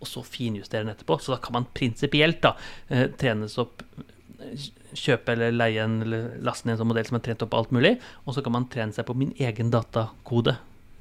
og 0.03 0.09
så 0.09 0.23
finjusterer 0.27 0.83
den 0.83 0.93
etterpå. 0.95 1.19
Så 1.21 1.35
da 1.35 1.39
kan 1.43 1.55
man 1.57 1.69
prinsipielt 1.75 2.41
da 2.43 2.55
eh, 2.89 3.07
trenes 3.19 3.59
opp 3.61 3.85
eh, 3.85 4.69
Kjøpe 4.93 5.33
eller 5.33 5.55
leie 5.55 5.81
en 5.81 5.95
eller 6.03 6.35
laste 6.45 6.67
ned 6.67 6.75
en 6.75 6.83
sånn 6.83 6.89
modell 6.91 7.07
som 7.07 7.15
er 7.17 7.23
trent 7.25 7.41
opp 7.41 7.55
alt 7.57 7.71
mulig, 7.73 7.95
og 8.27 8.35
så 8.35 8.43
kan 8.45 8.53
man 8.53 8.67
trene 8.69 8.93
seg 8.93 9.07
på 9.07 9.15
min 9.17 9.31
egen 9.41 9.71
datakode. 9.73 10.53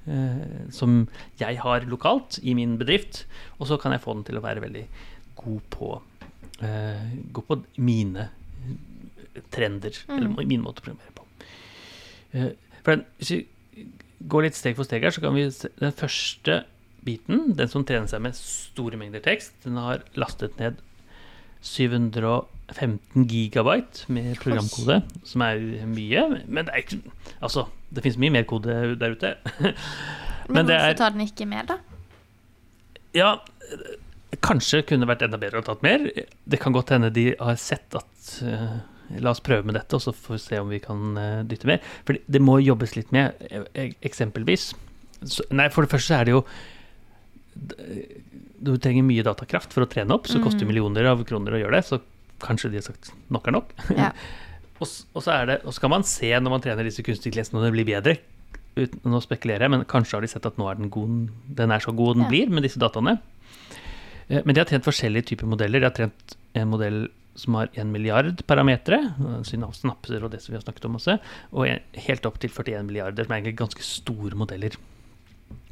Eh, 0.03 0.71
som 0.75 1.05
jeg 1.39 1.61
har 1.63 1.85
lokalt 1.87 2.41
i 2.43 2.57
min 2.59 2.75
bedrift, 2.81 3.23
og 3.61 3.69
så 3.71 3.77
kan 3.79 3.95
jeg 3.95 4.03
få 4.03 4.17
den 4.17 4.25
til 4.27 4.41
å 4.41 4.43
være 4.43 4.65
veldig 4.65 4.87
god 5.39 5.61
på, 5.71 5.91
eh, 6.65 7.13
god 7.37 7.47
på 7.51 7.59
mine 7.77 8.31
trender, 9.55 9.95
eller 10.09 10.47
min 10.47 10.65
måte 10.65 10.83
å 10.83 10.87
programmere 10.89 11.15
på. 11.15 11.27
Eh, 12.33 12.51
for 12.83 13.05
hvis 13.19 13.31
vi 13.31 13.41
går 14.29 14.47
litt 14.47 14.59
steg 14.59 14.77
for 14.79 14.89
steg 14.89 15.05
her, 15.07 15.15
så 15.15 15.23
kan 15.25 15.35
vi 15.37 15.49
se 15.55 15.71
den 15.81 15.95
første 15.97 16.63
biten, 17.03 17.53
den 17.59 17.71
som 17.71 17.85
trener 17.87 18.11
seg 18.11 18.23
med 18.23 18.37
store 18.39 18.99
mengder 19.01 19.23
tekst, 19.25 19.55
den 19.65 19.79
har 19.81 20.05
lastet 20.19 20.55
ned 20.61 20.79
715 21.63 23.27
gigabyte 23.31 24.11
med 24.13 24.35
programkode, 24.43 25.01
som 25.27 25.45
er 25.47 25.63
mye. 25.87 26.25
Men 26.47 26.67
det 26.67 26.75
er 26.75 26.83
ikke 26.83 27.01
Altså, 27.43 27.67
det 27.91 28.03
finnes 28.03 28.19
mye 28.23 28.35
mer 28.35 28.47
kode 28.51 28.75
der 28.99 29.15
ute. 29.15 29.35
Men, 30.51 30.67
men 30.67 30.73
hvorfor 30.75 30.97
tar 30.99 31.13
den 31.15 31.21
ikke 31.23 31.45
mer, 31.47 31.63
da? 31.69 31.77
Ja, 33.15 33.29
kanskje 34.43 34.81
kunne 34.83 35.07
vært 35.07 35.23
enda 35.23 35.39
bedre 35.41 35.61
å 35.63 35.65
tatt 35.65 35.85
mer. 35.87 36.03
Det 36.45 36.59
kan 36.61 36.75
godt 36.75 36.91
hende 36.91 37.13
de 37.15 37.29
har 37.39 37.61
sett 37.63 37.95
at 37.95 38.33
eh, 38.43 38.81
la 39.21 39.33
oss 39.35 39.43
prøve 39.45 39.67
med 39.69 39.77
dette, 39.77 39.97
og 39.99 40.05
så 40.05 40.15
får 40.17 40.37
vi 40.37 40.43
se 40.45 40.61
om 40.63 40.71
vi 40.73 40.81
kan 40.83 41.19
uh, 41.19 41.43
dytte 41.49 41.69
mer. 41.69 41.83
For 42.07 42.17
det, 42.17 42.25
det 42.33 42.43
må 42.45 42.59
jobbes 42.63 42.97
litt 42.97 43.13
med, 43.15 43.37
eksempelvis. 44.05 44.71
Så, 45.23 45.47
nei, 45.55 45.69
for 45.73 45.85
det 45.85 45.93
første 45.93 46.11
så 46.11 46.19
er 46.19 46.27
det 46.27 46.33
jo 46.35 46.41
Du 48.59 48.73
trenger 48.81 49.05
mye 49.07 49.23
datakraft 49.23 49.75
for 49.75 49.85
å 49.85 49.91
trene 49.91 50.15
opp, 50.17 50.27
så 50.31 50.41
mm. 50.41 50.45
koster 50.47 50.67
millioner 50.67 51.07
av 51.11 51.23
kroner 51.29 51.55
å 51.57 51.61
gjøre 51.63 51.79
det. 51.79 51.87
Så 51.89 52.01
kanskje 52.43 52.73
de 52.73 52.81
har 52.81 52.87
sagt 52.89 53.13
nok 53.33 53.49
er 53.49 53.57
nok. 53.59 53.75
Ja. 53.95 54.13
og, 54.81 54.87
og, 54.87 55.21
så 55.23 55.35
er 55.35 55.51
det, 55.51 55.59
og 55.67 55.75
så 55.75 55.85
kan 55.85 55.95
man 55.95 56.07
se 56.09 56.31
når 56.33 56.57
man 56.57 56.65
trener 56.65 56.89
disse 56.89 57.05
kunstige 57.07 57.37
klesene, 57.37 57.61
når 57.61 57.69
det 57.69 57.77
blir 57.77 57.91
bedre. 57.93 58.17
Uten 58.73 59.19
å 59.19 59.21
spekulere, 59.21 59.69
men 59.69 59.85
kanskje 59.89 60.17
har 60.17 60.25
de 60.25 60.31
sett 60.33 60.49
at 60.49 60.57
nå 60.59 60.71
er 60.71 60.79
den, 60.81 60.89
god, 60.93 61.27
den 61.61 61.75
er 61.75 61.85
så 61.85 61.93
god 61.95 62.17
den 62.17 62.27
ja. 62.27 62.31
blir 62.33 62.55
med 62.55 62.65
disse 62.65 62.81
dataene. 62.81 63.19
Eh, 64.29 64.41
men 64.41 64.55
de 64.55 64.63
har 64.63 64.71
trent 64.71 64.87
forskjellige 64.87 65.33
typer 65.33 65.51
modeller. 65.51 65.83
De 65.83 65.91
har 65.91 65.97
trent 65.97 66.37
en 66.59 66.71
modell 66.73 67.05
som 67.39 67.57
har 67.57 67.71
1 67.73 67.89
milliard 67.89 68.43
parametere, 68.49 69.15
synapser 69.49 70.25
og 70.25 70.33
det 70.35 70.43
som 70.43 70.53
vi 70.53 70.59
har 70.59 70.65
snakket 70.67 70.89
om 70.89 70.99
også, 70.99 71.19
og 71.53 72.01
helt 72.07 72.29
opp 72.29 72.41
til 72.43 72.53
41 72.53 72.85
milliarder, 72.89 73.25
som 73.25 73.33
er 73.33 73.41
egentlig 73.41 73.61
ganske 73.63 73.87
store 73.87 74.39
modeller. 74.39 74.77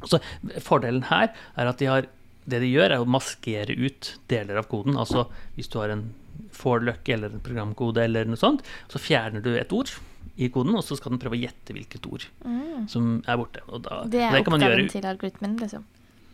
Så 0.09 0.21
Fordelen 0.65 1.05
her 1.09 1.29
er 1.29 1.69
at 1.69 1.81
de 1.81 1.89
har, 1.89 2.09
det 2.49 2.61
de 2.63 2.71
gjør, 2.71 2.95
er 2.95 3.03
å 3.03 3.09
maskere 3.09 3.77
ut 3.77 4.15
deler 4.31 4.61
av 4.61 4.69
koden. 4.71 4.97
Altså 4.97 5.27
hvis 5.57 5.69
du 5.71 5.77
har 5.81 5.93
en 5.93 6.07
forløk 6.55 7.09
eller 7.13 7.33
en 7.33 7.43
programkode 7.43 8.03
eller 8.03 8.29
noe 8.29 8.39
sånt, 8.39 8.65
så 8.91 9.01
fjerner 9.01 9.43
du 9.45 9.53
et 9.55 9.73
ord 9.75 9.93
i 10.41 10.49
koden, 10.49 10.75
og 10.77 10.85
så 10.85 10.97
skal 10.97 11.13
den 11.13 11.21
prøve 11.21 11.37
å 11.37 11.41
gjette 11.41 11.75
hvilket 11.75 12.05
ord 12.09 12.25
mm. 12.45 12.87
som 12.89 13.17
er 13.29 13.37
borte. 13.37 13.63
Da, 13.85 14.03
det 14.09 14.23
er 14.25 14.37
oppgaven 14.41 14.87
til 14.89 15.05
algoritmen, 15.05 15.57
liksom? 15.61 15.85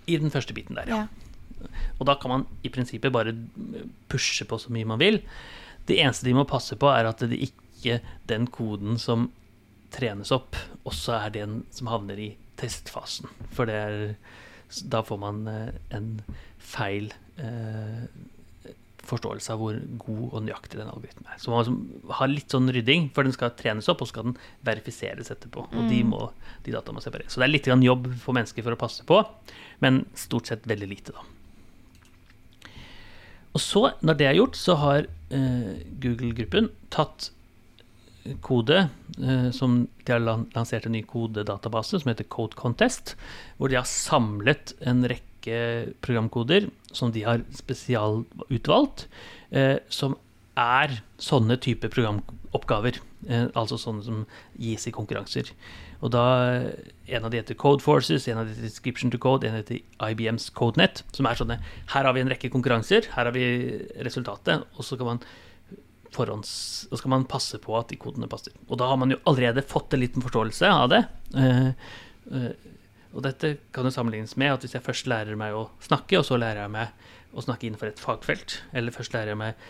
I 0.08 0.20
den 0.22 0.32
første 0.32 0.56
biten 0.56 0.78
der, 0.78 0.88
ja. 0.88 1.04
ja. 1.04 1.27
Og 1.98 2.06
da 2.10 2.18
kan 2.22 2.34
man 2.34 2.46
i 2.66 2.72
prinsippet 2.74 3.14
bare 3.14 3.34
pushe 4.12 4.46
på 4.48 4.60
så 4.62 4.74
mye 4.74 4.88
man 4.88 5.02
vil. 5.02 5.22
Det 5.88 6.00
eneste 6.02 6.28
de 6.28 6.36
må 6.38 6.48
passe 6.50 6.78
på, 6.80 6.90
er 6.92 7.10
at 7.10 7.24
det 7.26 7.40
ikke 7.50 8.00
den 8.30 8.48
koden 8.52 9.00
som 9.02 9.30
trenes 9.94 10.34
opp, 10.36 10.58
også 10.88 11.16
er 11.22 11.34
den 11.36 11.62
som 11.74 11.90
havner 11.92 12.20
i 12.20 12.32
testfasen. 12.60 13.30
For 13.56 13.70
det 13.70 13.78
er 13.86 14.16
Da 14.68 15.00
får 15.00 15.18
man 15.18 15.46
eh, 15.48 15.70
en 15.96 16.10
feil 16.60 17.14
eh, 17.40 18.02
forståelse 19.08 19.54
av 19.54 19.62
hvor 19.62 19.78
god 20.02 20.26
og 20.26 20.44
nøyaktig 20.44 20.76
den 20.76 20.90
algoritmen 20.92 21.30
er. 21.32 21.38
Så 21.40 21.54
man 21.54 21.78
må 22.04 22.18
ha 22.18 22.28
litt 22.28 22.52
sånn 22.52 22.68
rydding, 22.76 23.08
for 23.16 23.24
den 23.24 23.36
skal 23.36 23.54
trenes 23.56 23.88
opp, 23.88 24.04
og 24.04 24.12
skal 24.12 24.28
den 24.28 24.36
verifiseres 24.68 25.32
etterpå. 25.32 25.70
Og 25.72 25.88
de, 25.88 26.02
mm. 26.04 26.12
må, 26.12 26.26
de 26.66 26.76
data 26.76 26.92
må 26.92 27.04
separeres. 27.04 27.32
Så 27.32 27.40
det 27.40 27.48
er 27.48 27.54
litt 27.54 27.72
jobb 27.88 28.12
for 28.20 28.36
mennesker 28.36 28.66
for 28.68 28.76
å 28.76 28.82
passe 28.82 29.08
på, 29.08 29.22
men 29.86 30.04
stort 30.20 30.52
sett 30.52 30.68
veldig 30.68 30.92
lite, 30.92 31.16
da. 31.16 31.37
Og 33.58 33.64
så, 33.64 33.88
når 34.06 34.20
det 34.20 34.30
er 34.30 34.38
gjort, 34.38 34.60
så 34.60 34.78
har 34.78 35.08
eh, 35.34 35.74
Google-gruppen 36.04 36.70
tatt 36.94 37.32
kode 38.44 38.90
eh, 39.22 39.50
som 39.56 39.80
De 40.04 40.14
har 40.14 40.22
lansert 40.22 40.86
en 40.88 40.96
ny 40.96 41.02
kodedatabase 41.08 42.02
som 42.02 42.12
heter 42.12 42.28
Code 42.30 42.58
Contest, 42.60 43.16
hvor 43.58 43.72
de 43.72 43.80
har 43.80 43.88
samlet 43.90 44.76
en 44.86 45.06
rekke 45.08 45.94
programkoder 46.04 46.70
som 46.96 47.14
de 47.16 47.24
har 47.26 47.44
spesialutvalgt, 47.56 49.08
eh, 49.50 49.78
som 49.90 50.18
er 50.58 51.00
sånne 51.22 51.60
type 51.62 51.90
programoppgaver. 51.94 53.00
Eh, 53.28 53.48
altså 53.54 53.80
sånne 53.82 54.06
som 54.06 54.24
gis 54.60 54.88
i 54.90 54.96
konkurranser. 54.96 55.54
Og 56.04 56.14
da 56.14 56.26
En 57.08 57.24
av 57.24 57.32
de 57.32 57.40
heter 57.40 57.56
Code 57.56 57.82
Forces, 57.82 58.28
en 58.28 58.42
av 58.42 58.46
de 58.46 58.52
heter 58.52 58.68
Description 58.68 59.12
to 59.14 59.20
Code, 59.22 59.48
en 59.48 59.56
heter 59.56 59.80
IBMs 60.04 60.50
CodeNet. 60.52 61.06
Som 61.16 61.30
er 61.30 61.40
sånne 61.40 61.60
Her 61.94 62.04
har 62.04 62.14
vi 62.14 62.24
en 62.24 62.32
rekke 62.32 62.52
konkurranser, 62.54 63.08
her 63.16 63.30
har 63.30 63.36
vi 63.36 63.46
resultatet, 64.04 64.66
og 64.76 64.84
så 64.86 64.98
kan 65.00 65.14
man 65.14 65.22
forhånds, 66.14 66.52
og 66.92 67.00
skal 67.00 67.14
man 67.14 67.28
passe 67.30 67.60
på 67.64 67.76
at 67.78 67.90
de 67.92 67.98
kodene 68.00 68.30
passer. 68.32 68.56
Og 68.68 68.80
da 68.80 68.88
har 68.90 69.00
man 69.00 69.12
jo 69.12 69.20
allerede 69.28 69.64
fått 69.66 69.94
en 69.94 70.02
liten 70.02 70.24
forståelse 70.24 70.70
av 70.72 70.92
det. 70.92 71.02
Uh, 71.36 71.72
uh, 72.32 72.52
og 73.14 73.24
dette 73.26 73.54
kan 73.76 73.88
jo 73.88 73.92
sammenlignes 73.94 74.38
med 74.40 74.54
at 74.54 74.64
hvis 74.64 74.76
jeg 74.78 74.86
først 74.86 75.10
lærer 75.12 75.40
meg 75.40 75.56
å 75.56 75.68
snakke, 75.84 76.20
og 76.20 76.28
så 76.28 76.40
lærer 76.40 76.66
jeg 76.66 76.74
meg 76.76 77.36
å 77.38 77.44
snakke 77.44 77.68
innenfor 77.68 77.92
et 77.92 78.02
fagfelt, 78.02 78.62
eller 78.76 78.96
først 78.96 79.16
lærer 79.16 79.34
jeg 79.34 79.42
meg 79.42 79.68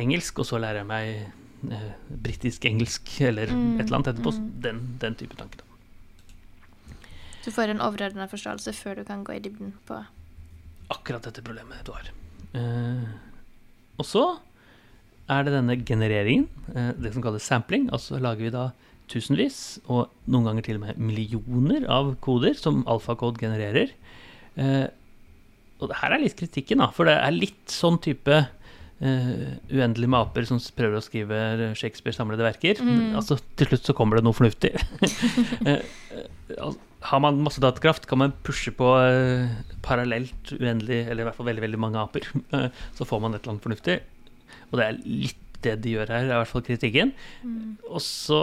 engelsk, 0.00 0.40
og 0.42 0.48
så 0.48 0.58
lærer 0.58 0.82
jeg 0.82 0.88
meg 0.90 1.49
eh, 1.68 1.90
britisk-engelsk 2.26 3.10
eller 3.28 3.52
mm, 3.52 3.66
et 3.78 3.86
eller 3.86 3.98
annet 4.00 4.12
etterpå. 4.14 4.32
Mm. 4.36 4.46
Den, 4.66 4.80
den, 5.02 5.16
type 5.20 5.36
tanker. 5.38 5.64
Du 7.44 7.50
får 7.52 7.72
en 7.72 7.82
overordna 7.84 8.28
forståelse 8.30 8.74
før 8.76 9.00
du 9.00 9.04
kan 9.08 9.24
gå 9.24 9.38
i 9.38 9.42
dybden 9.44 9.74
på 9.88 10.02
Akkurat 10.90 11.22
dette 11.22 11.42
problemet 11.46 11.84
du 11.86 11.92
har. 11.94 12.08
Eh, 12.58 13.10
og 14.00 14.06
så 14.08 14.24
er 15.30 15.44
det 15.46 15.54
denne 15.54 15.76
genereringen, 15.86 16.48
eh, 16.74 16.90
det 16.98 17.12
som 17.14 17.22
kalles 17.22 17.46
sampling. 17.46 17.86
Altså 17.94 18.18
lager 18.18 18.48
vi 18.48 18.54
da 18.54 18.70
tusenvis, 19.10 19.80
og 19.90 20.10
noen 20.30 20.48
ganger 20.48 20.66
til 20.66 20.78
og 20.80 20.86
med 20.86 20.98
millioner 20.98 21.86
av 21.90 22.16
koder 22.22 22.56
som 22.58 22.82
alfakode 22.90 23.38
genererer. 23.42 23.94
Eh, 24.58 24.86
og 25.80 25.94
her 25.96 26.14
er 26.14 26.24
litt 26.24 26.36
kritikken, 26.38 26.82
da, 26.82 26.90
for 26.94 27.08
det 27.08 27.16
er 27.16 27.34
litt 27.34 27.70
sånn 27.72 27.98
type 28.02 28.42
Uh, 29.00 29.56
uendelig 29.72 30.10
med 30.12 30.18
aper 30.18 30.44
som 30.44 30.58
prøver 30.76 30.98
å 30.98 31.04
skrive 31.04 31.36
Shakespeares 31.78 32.18
samlede 32.20 32.44
verker. 32.44 32.82
Mm. 32.84 33.14
Altså, 33.16 33.38
til 33.56 33.70
slutt 33.70 33.86
så 33.88 33.94
kommer 33.96 34.18
det 34.18 34.26
noe 34.26 34.36
fornuftig. 34.36 34.74
uh, 35.68 36.74
har 37.08 37.22
man 37.24 37.40
masse 37.40 37.62
datakraft, 37.64 38.04
kan 38.10 38.20
man 38.20 38.34
pushe 38.44 38.74
på 38.76 38.90
uh, 39.00 39.54
parallelt 39.86 40.52
uendelig, 40.52 41.06
eller 41.06 41.24
i 41.24 41.28
hvert 41.30 41.38
fall 41.38 41.48
veldig 41.48 41.64
veldig 41.64 41.80
mange 41.80 42.02
aper. 42.02 42.28
så 42.98 43.06
får 43.08 43.22
man 43.24 43.32
et 43.32 43.40
eller 43.40 43.54
annet 43.54 43.68
fornuftig. 43.70 43.96
Og 44.68 44.76
det 44.76 44.88
er 44.90 45.00
litt 45.06 45.46
det 45.64 45.78
de 45.84 45.94
gjør 45.96 46.12
her, 46.12 46.26
er 46.26 46.34
i 46.34 46.40
hvert 46.42 46.52
fall 46.52 46.64
kritikken. 46.68 47.14
Mm. 47.44 47.76
Og 47.88 48.02
så 48.04 48.42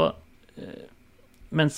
Mens 1.56 1.78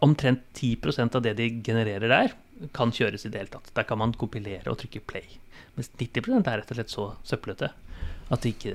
omtrent 0.00 0.46
10% 0.56 1.18
av 1.18 1.24
det 1.26 1.34
de 1.36 1.50
genererer 1.66 2.08
der, 2.08 2.36
kan 2.72 2.94
kjøres 2.94 3.26
i 3.26 3.32
det 3.34 3.42
hele 3.42 3.52
tatt. 3.52 3.68
Der 3.76 3.84
kan 3.84 3.98
man 4.00 4.14
kompilere 4.16 4.72
og 4.72 4.78
trykke 4.80 5.02
play. 5.04 5.34
Mens 5.76 5.90
90 6.00 6.38
er 6.38 6.62
rett 6.62 6.70
og 6.72 6.78
slett 6.78 6.94
så 6.94 7.10
søplete 7.28 7.68
at 8.30 8.42
det 8.42 8.56
ikke, 8.56 8.74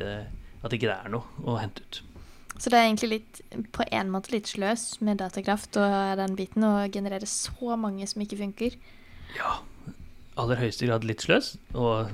at 0.62 0.72
det 0.72 0.80
ikke 0.80 0.96
er 0.96 1.12
noe 1.12 1.46
å 1.48 1.58
hente 1.62 1.84
ut. 1.84 2.02
Så 2.62 2.70
det 2.70 2.78
er 2.78 2.88
egentlig 2.88 3.10
litt, 3.10 3.42
på 3.74 3.86
en 3.90 4.12
måte 4.14 4.34
litt 4.36 4.50
sløs 4.52 5.00
med 5.02 5.22
datakraft 5.22 5.80
og 5.82 6.18
den 6.20 6.36
biten 6.38 6.66
å 6.68 6.74
generere 6.94 7.28
så 7.30 7.78
mange 7.80 8.06
som 8.10 8.22
ikke 8.22 8.38
funker? 8.44 8.76
Ja, 9.38 9.62
aller 10.40 10.60
høyeste 10.60 10.90
grad 10.90 11.08
litt 11.08 11.24
sløs. 11.26 11.56
Og 11.74 12.12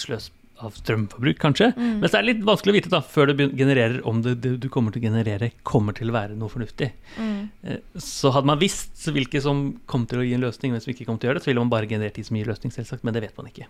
sløs 0.00 0.30
av 0.62 0.74
strømforbruk, 0.78 1.38
kanskje. 1.42 1.70
Mm. 1.74 1.98
Men 1.98 2.04
det 2.04 2.18
er 2.18 2.26
litt 2.26 2.42
vanskelig 2.46 2.72
å 2.72 2.76
vite 2.76 2.90
da, 2.92 3.00
før 3.02 3.32
du 3.32 3.42
genererer 3.58 3.96
om 4.06 4.20
det, 4.22 4.36
det, 4.44 4.52
du 4.62 4.68
kommer 4.72 4.94
til 4.94 5.02
å 5.02 5.08
generere, 5.08 5.50
kommer 5.66 5.96
til 5.96 6.12
å 6.12 6.14
være 6.14 6.36
noe 6.38 6.52
fornuftig. 6.52 6.90
Mm. 7.18 7.40
Eh, 7.66 7.80
så 8.00 8.30
hadde 8.34 8.50
man 8.52 8.60
visst 8.60 9.02
hvilke 9.10 9.42
som 9.42 9.64
kom 9.90 10.06
til 10.10 10.22
å 10.22 10.26
gi 10.26 10.36
en 10.36 10.44
løsning, 10.46 10.74
men 10.74 10.84
som 10.84 10.92
ikke 10.94 11.08
kom 11.08 11.18
til 11.18 11.28
å 11.28 11.32
gjøre 11.32 11.42
det, 11.42 11.46
så 11.46 11.50
ville 11.50 11.64
man 11.64 11.72
bare 11.74 11.90
generert 11.90 12.20
de 12.20 12.26
som 12.26 12.38
gir 12.38 12.50
løsning, 12.50 12.74
selvsagt. 12.74 13.02
Men 13.06 13.16
det 13.16 13.24
vet 13.26 13.40
man 13.40 13.50
ikke. 13.50 13.66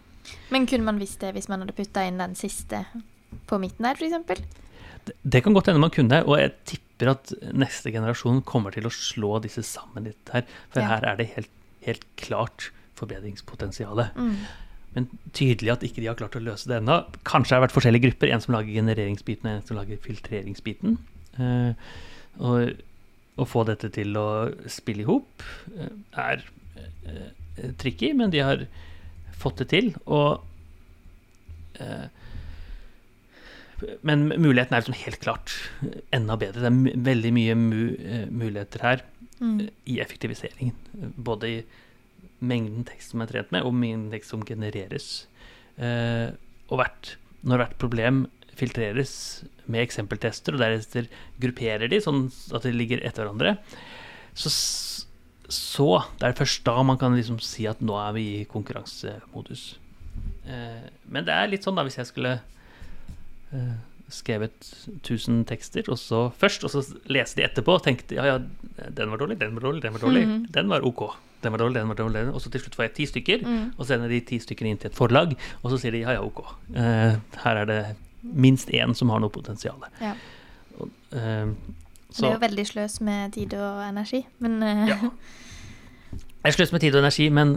Men 0.53 0.69
kunne 0.71 0.89
man 0.91 1.01
visst 1.01 1.25
det 1.25 1.33
hvis 1.37 1.49
man 1.53 1.65
hadde 1.65 1.77
putta 1.79 2.05
inn 2.05 2.21
den 2.21 2.37
siste 2.39 2.85
på 3.49 3.61
midten 3.63 3.89
her, 3.89 3.99
f.eks.? 3.99 4.45
Det, 5.05 5.17
det 5.25 5.45
kan 5.45 5.57
godt 5.57 5.73
hende 5.73 5.83
man 5.83 5.93
kunne, 5.93 6.21
og 6.25 6.39
jeg 6.41 6.55
tipper 6.69 7.15
at 7.17 7.33
neste 7.57 7.93
generasjon 7.93 8.45
kommer 8.49 8.73
til 8.77 8.89
å 8.89 8.93
slå 8.93 9.39
disse 9.45 9.65
sammen 9.67 10.09
litt 10.09 10.37
her. 10.37 10.45
For 10.73 10.85
ja. 10.85 10.93
her 10.95 11.09
er 11.11 11.21
det 11.21 11.33
helt, 11.35 11.53
helt 11.85 12.07
klart 12.21 12.71
forbedringspotensialet. 12.99 14.15
Mm. 14.17 14.37
Men 14.95 15.09
tydelig 15.35 15.73
at 15.73 15.85
ikke 15.87 16.03
de 16.03 16.09
har 16.11 16.19
klart 16.19 16.37
å 16.39 16.43
løse 16.43 16.71
det 16.71 16.79
ennå. 16.79 17.01
Kanskje 17.27 17.53
det 17.53 17.59
har 17.59 17.65
vært 17.67 17.77
forskjellige 17.77 18.07
grupper. 18.09 18.31
En 18.31 18.43
som 18.45 18.55
lager 18.55 18.77
genereringsbiten, 18.77 19.49
og 19.51 19.59
en 19.59 19.69
som 19.69 19.79
lager 19.79 20.03
filtreringsbiten. 20.05 20.99
Uh, 21.39 21.75
og 22.39 23.41
å 23.43 23.47
få 23.51 23.65
dette 23.67 23.91
til 23.95 24.15
å 24.19 24.29
spille 24.71 25.03
i 25.03 25.09
hop 25.09 25.43
uh, 25.75 25.91
er 26.23 26.45
uh, 26.79 27.73
tricky, 27.81 28.13
men 28.15 28.31
de 28.35 28.45
har 28.47 28.67
fått 29.39 29.65
det 29.65 29.73
til. 29.75 29.95
Og 30.07 30.45
Men 34.07 34.29
muligheten 34.31 34.77
er 34.77 34.85
liksom 34.85 34.95
helt 34.97 35.19
klart 35.21 35.57
enda 36.15 36.37
bedre. 36.39 36.63
Det 36.63 36.71
er 36.71 37.03
veldig 37.09 37.33
mye 37.35 37.57
mu 37.59 37.81
muligheter 38.31 38.85
her 38.87 39.03
mm. 39.41 39.59
i 39.91 39.99
effektiviseringen. 40.01 40.77
Både 41.17 41.51
i 41.51 41.57
mengden 42.45 42.87
tekst 42.89 43.13
som 43.13 43.23
er 43.25 43.31
trent 43.31 43.53
med, 43.55 43.67
og 43.67 43.77
mengden 43.77 44.11
tekst 44.13 44.35
som 44.35 44.45
genereres. 44.47 45.27
Eh, 45.77 46.33
og 46.71 46.81
hvert, 46.81 47.15
når 47.47 47.63
hvert 47.63 47.79
problem 47.81 48.25
filtreres 48.59 49.45
med 49.71 49.85
eksempeltester, 49.85 50.55
og 50.55 50.63
deretter 50.63 51.09
grupperer 51.43 51.91
de 51.91 52.01
sånn 52.03 52.27
at 52.55 52.67
de 52.67 52.75
ligger 52.75 53.03
etter 53.05 53.25
hverandre, 53.25 53.57
så, 54.35 54.51
så 55.53 55.89
det 56.21 56.29
er 56.29 56.39
først 56.39 56.65
da 56.67 56.77
man 56.87 57.01
kan 57.01 57.17
liksom 57.17 57.41
si 57.43 57.67
at 57.71 57.83
nå 57.85 57.97
er 58.01 58.15
vi 58.17 58.27
i 58.41 58.45
konkurransemodus. 58.51 59.75
Eh, 60.47 60.85
men 61.11 61.27
det 61.27 61.35
er 61.35 61.51
litt 61.51 61.67
sånn 61.67 61.79
da 61.79 61.87
hvis 61.87 61.99
jeg 62.01 62.11
skulle 62.11 62.37
eh, 63.55 63.75
skrevet 64.13 64.73
1000 65.01 65.45
tekster, 65.49 65.89
og 65.91 65.99
så 66.01 66.27
først, 66.39 66.67
og 66.67 66.75
så 66.75 66.85
lese 67.11 67.39
de 67.39 67.47
etterpå, 67.47 67.79
og 67.79 67.87
tenkte 67.87 68.19
ja, 68.19 68.35
ja, 68.35 68.89
den 68.95 69.13
var 69.13 69.23
dårlig, 69.23 69.41
den 69.41 69.57
var 69.57 69.71
dårlig, 69.71 69.85
den 69.85 69.97
var 69.97 70.05
dårlig, 70.05 70.27
mm 70.27 70.35
-hmm. 70.35 70.51
den 70.53 70.69
var 70.69 70.87
ok 70.87 71.09
den 71.45 71.53
var 71.55 71.61
dårlig, 71.63 71.79
den 71.83 71.91
var 71.93 71.99
dårlig, 72.01 72.23
og 72.35 72.41
så 72.43 72.51
til 72.51 72.61
slutt 72.65 72.75
får 72.79 72.87
jeg 72.89 72.95
ti 72.97 73.07
stykker. 73.13 73.45
Mm. 73.45 73.63
Og 73.77 73.85
så 73.85 73.89
sender 73.93 74.09
de 74.13 74.21
ti 74.33 74.39
stykker 74.43 74.67
inn 74.71 74.81
til 74.83 74.91
et 74.91 74.97
forlag, 74.99 75.37
og 75.63 75.71
så 75.73 75.79
sier 75.83 75.95
de 75.95 76.01
ja, 76.05 76.17
ja, 76.17 76.25
ok. 76.25 76.41
Uh, 76.75 77.15
her 77.45 77.61
er 77.63 77.71
det 77.71 77.79
minst 78.25 78.73
én 78.75 78.95
som 78.97 79.13
har 79.13 79.21
noe 79.23 79.31
potensial. 79.35 79.79
Ja. 80.01 80.15
Uh, 80.81 81.55
Det 82.15 82.23
er 82.29 82.37
jo 82.37 82.43
veldig 82.45 82.65
sløs 82.69 83.01
med 83.03 83.33
tid 83.35 83.55
og 83.59 83.81
energi, 83.89 84.25
men 84.45 84.61
uh. 84.63 84.85
Ja. 84.91 84.99
jeg 86.47 86.55
sløser 86.59 86.77
med 86.77 86.85
tid 86.85 86.95
og 86.95 87.03
energi, 87.03 87.29
men 87.35 87.57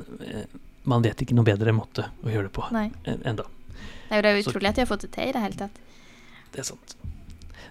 man 0.88 1.04
vet 1.04 1.20
ikke 1.22 1.36
noe 1.36 1.46
bedre 1.46 1.74
måte 1.76 2.08
å 2.24 2.32
gjøre 2.32 2.48
det 2.48 2.54
på 2.56 2.64
Nei. 2.74 2.88
en- 3.06 3.22
enda. 3.34 3.44
Det 4.10 4.16
er 4.18 4.24
jo 4.24 4.30
er 4.38 4.42
Så- 4.42 4.52
utrolig 4.54 4.70
at 4.70 4.76
de 4.76 4.82
har 4.86 4.88
fått 4.90 5.02
det 5.06 5.12
til 5.12 5.28
i 5.30 5.34
det 5.36 5.42
hele 5.44 5.60
tatt. 5.60 5.80
Det 6.54 6.60
er 6.64 6.68
sant. 6.70 6.96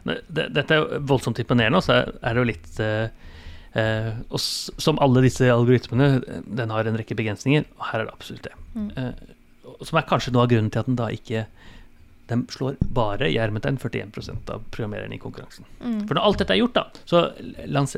Dette 0.06 0.70
er 0.70 0.76
jo 0.82 0.98
voldsomt 1.08 1.38
imponerende, 1.42 1.80
og 1.80 1.82
så 1.82 1.92
er- 1.96 2.12
er 2.22 2.34
det 2.34 2.42
jo 2.42 2.44
litt 2.52 2.80
eh, 3.76 4.12
Og 4.30 4.40
som 4.40 5.00
alle 5.04 5.24
disse 5.26 5.46
algoritmene, 5.52 6.20
den 6.46 6.72
har 6.74 6.88
en 6.88 6.98
rekke 6.98 7.16
begrensninger, 7.18 7.66
og 7.78 7.88
her 7.90 8.02
er 8.02 8.08
det 8.08 8.16
absolutt 8.16 8.48
det. 8.48 8.56
Mm. 8.74 8.90
Eh, 8.96 9.36
som 9.84 9.98
er 9.98 10.08
kanskje 10.08 10.32
noe 10.34 10.46
av 10.46 10.50
grunnen 10.52 10.72
til 10.72 10.82
at 10.82 10.88
den 10.88 10.98
da 10.98 11.10
ikke 11.12 11.46
Den 12.26 12.42
slår 12.50 12.74
bare 12.90 13.28
i 13.30 13.36
hermetegn 13.38 13.76
41% 13.78 14.48
av 14.50 14.64
programmererne 14.74 15.14
i 15.14 15.20
konkurransen. 15.22 15.62
Mm. 15.78 16.08
For 16.08 16.18
når 16.18 16.24
alt 16.26 16.40
dette 16.40 16.56
er 16.56 16.58
gjort, 16.58 16.74
da, 16.74 16.82
så 17.06 17.20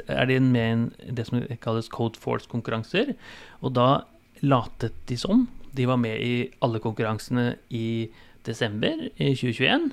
er 0.05 0.27
de 0.29 0.37
med 0.45 0.91
i 1.01 1.15
det 1.17 1.25
som 1.25 1.41
kalles 1.65 1.89
Code 1.89 2.21
Force-konkurranser. 2.21 3.15
Og 3.65 3.73
da 3.73 4.03
latet 4.45 4.93
de 5.09 5.17
som. 5.17 5.47
De 5.73 5.87
var 5.89 5.97
med 5.97 6.21
i 6.21 6.35
alle 6.61 6.77
konkurransene 6.85 7.55
i 7.73 8.11
desember 8.45 9.09
i 9.17 9.33
2021. 9.33 9.89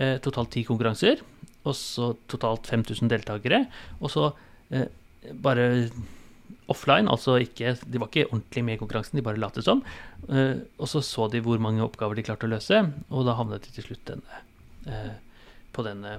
Eh, 0.00 0.16
totalt 0.24 0.54
ti 0.56 0.64
konkurranser. 0.64 1.20
Og 1.64 1.76
så 1.76 2.14
totalt 2.32 2.64
5000 2.72 3.12
deltakere. 3.12 3.66
Og 4.00 4.16
så 4.16 4.30
eh, 4.72 4.88
bare 5.32 5.88
offline, 6.68 7.08
altså 7.10 7.36
ikke 7.42 7.74
De 7.84 8.00
var 8.00 8.08
ikke 8.08 8.28
ordentlig 8.30 8.64
med 8.64 8.76
i 8.76 8.80
konkurransen, 8.80 9.18
de 9.18 9.24
bare 9.24 9.40
lot 9.40 9.58
som. 9.64 9.82
Uh, 10.28 10.64
og 10.78 10.88
så 10.88 11.02
så 11.04 11.28
de 11.32 11.42
hvor 11.44 11.60
mange 11.60 11.84
oppgaver 11.84 12.16
de 12.16 12.24
klarte 12.26 12.48
å 12.48 12.52
løse, 12.52 12.80
og 13.10 13.26
da 13.26 13.36
havnet 13.38 13.66
de 13.66 13.74
til 13.76 13.88
slutt 13.88 14.04
denne, 14.08 14.42
uh, 14.88 15.14
på 15.72 15.84
denne 15.86 16.18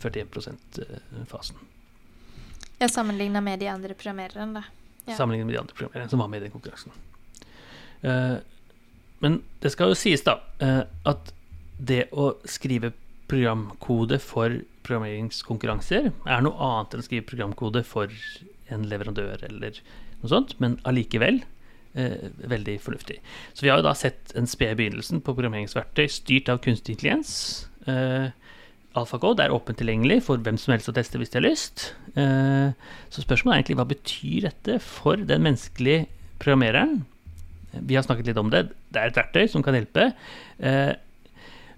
41 0.00 0.28
%-fasen. 0.32 1.56
Ja, 2.78 2.88
sammenligna 2.88 3.42
med 3.44 3.60
de 3.60 3.68
andre 3.68 3.96
programmererne, 3.98 4.62
da. 4.62 4.62
Ja. 5.08 5.16
Sammenlignet 5.16 5.48
med 5.48 5.56
de 5.56 5.60
andre 5.60 5.74
programmererne 5.74 6.12
som 6.12 6.22
var 6.22 6.30
med 6.30 6.40
i 6.40 6.46
den 6.46 6.54
konkurransen. 6.54 6.94
Uh, 8.04 8.38
men 9.24 9.40
det 9.62 9.72
skal 9.74 9.92
jo 9.92 9.98
sies, 9.98 10.22
da, 10.26 10.38
eh, 10.62 10.84
at 11.08 11.32
det 11.78 12.04
å 12.14 12.30
skrive 12.48 12.92
programkode 13.28 14.20
for 14.22 14.60
programmeringskonkurranser 14.88 16.10
er 16.10 16.42
noe 16.44 16.56
annet 16.56 16.96
enn 16.96 17.04
å 17.04 17.06
skrive 17.06 17.28
programkode 17.28 17.84
for 17.86 18.12
en 18.72 18.88
leverandør 18.88 19.44
eller 19.48 19.78
noe 20.22 20.32
sånt, 20.32 20.56
men 20.62 20.78
allikevel 20.88 21.42
eh, 21.94 22.28
veldig 22.50 22.78
fornuftig. 22.84 23.20
Så 23.54 23.64
vi 23.64 23.72
har 23.72 23.80
jo 23.80 23.86
da 23.86 23.94
sett 23.96 24.34
en 24.38 24.48
sped 24.50 24.74
i 24.74 24.80
begynnelsen 24.82 25.22
på 25.22 25.34
programmeringsverktøy 25.34 26.08
styrt 26.12 26.50
av 26.52 26.62
kunstig 26.64 26.96
intelligens. 26.96 27.32
Eh, 27.88 28.30
AlphaCode 28.98 29.44
er 29.44 29.54
åpent 29.54 29.78
tilgjengelig 29.80 30.22
for 30.26 30.40
hvem 30.42 30.58
som 30.60 30.74
helst 30.74 30.90
å 30.90 30.96
teste 30.96 31.20
hvis 31.20 31.32
de 31.32 31.38
har 31.40 31.46
lyst. 31.46 31.90
Eh, 32.18 32.72
så 33.12 33.24
spørsmålet 33.24 33.54
er 33.54 33.62
egentlig 33.62 33.78
hva 33.80 33.88
betyr 33.92 34.48
dette 34.48 34.78
for 34.84 35.20
den 35.28 35.44
menneskelige 35.46 36.08
programmereren? 36.42 37.02
Vi 37.72 37.98
har 37.98 38.06
snakket 38.06 38.30
litt 38.30 38.40
om 38.40 38.50
det. 38.52 38.68
Det 38.92 39.00
er 39.00 39.10
et 39.10 39.18
verktøy 39.18 39.44
som 39.52 39.64
kan 39.64 39.76
hjelpe. 39.76 40.10
Eh, 40.58 40.94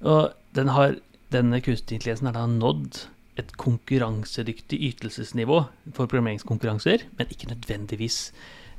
og 0.07 0.37
den 0.57 0.70
har, 0.73 0.96
denne 1.33 1.61
kunstig 1.64 1.99
intelligensen 1.99 2.29
har 2.31 2.37
da 2.38 2.47
nådd 2.51 3.05
et 3.40 3.53
konkurransedyktig 3.61 4.79
ytelsesnivå 4.90 5.61
for 5.97 6.07
programmeringskonkurranser, 6.11 7.07
men 7.16 7.31
ikke 7.33 7.49
nødvendigvis 7.53 8.19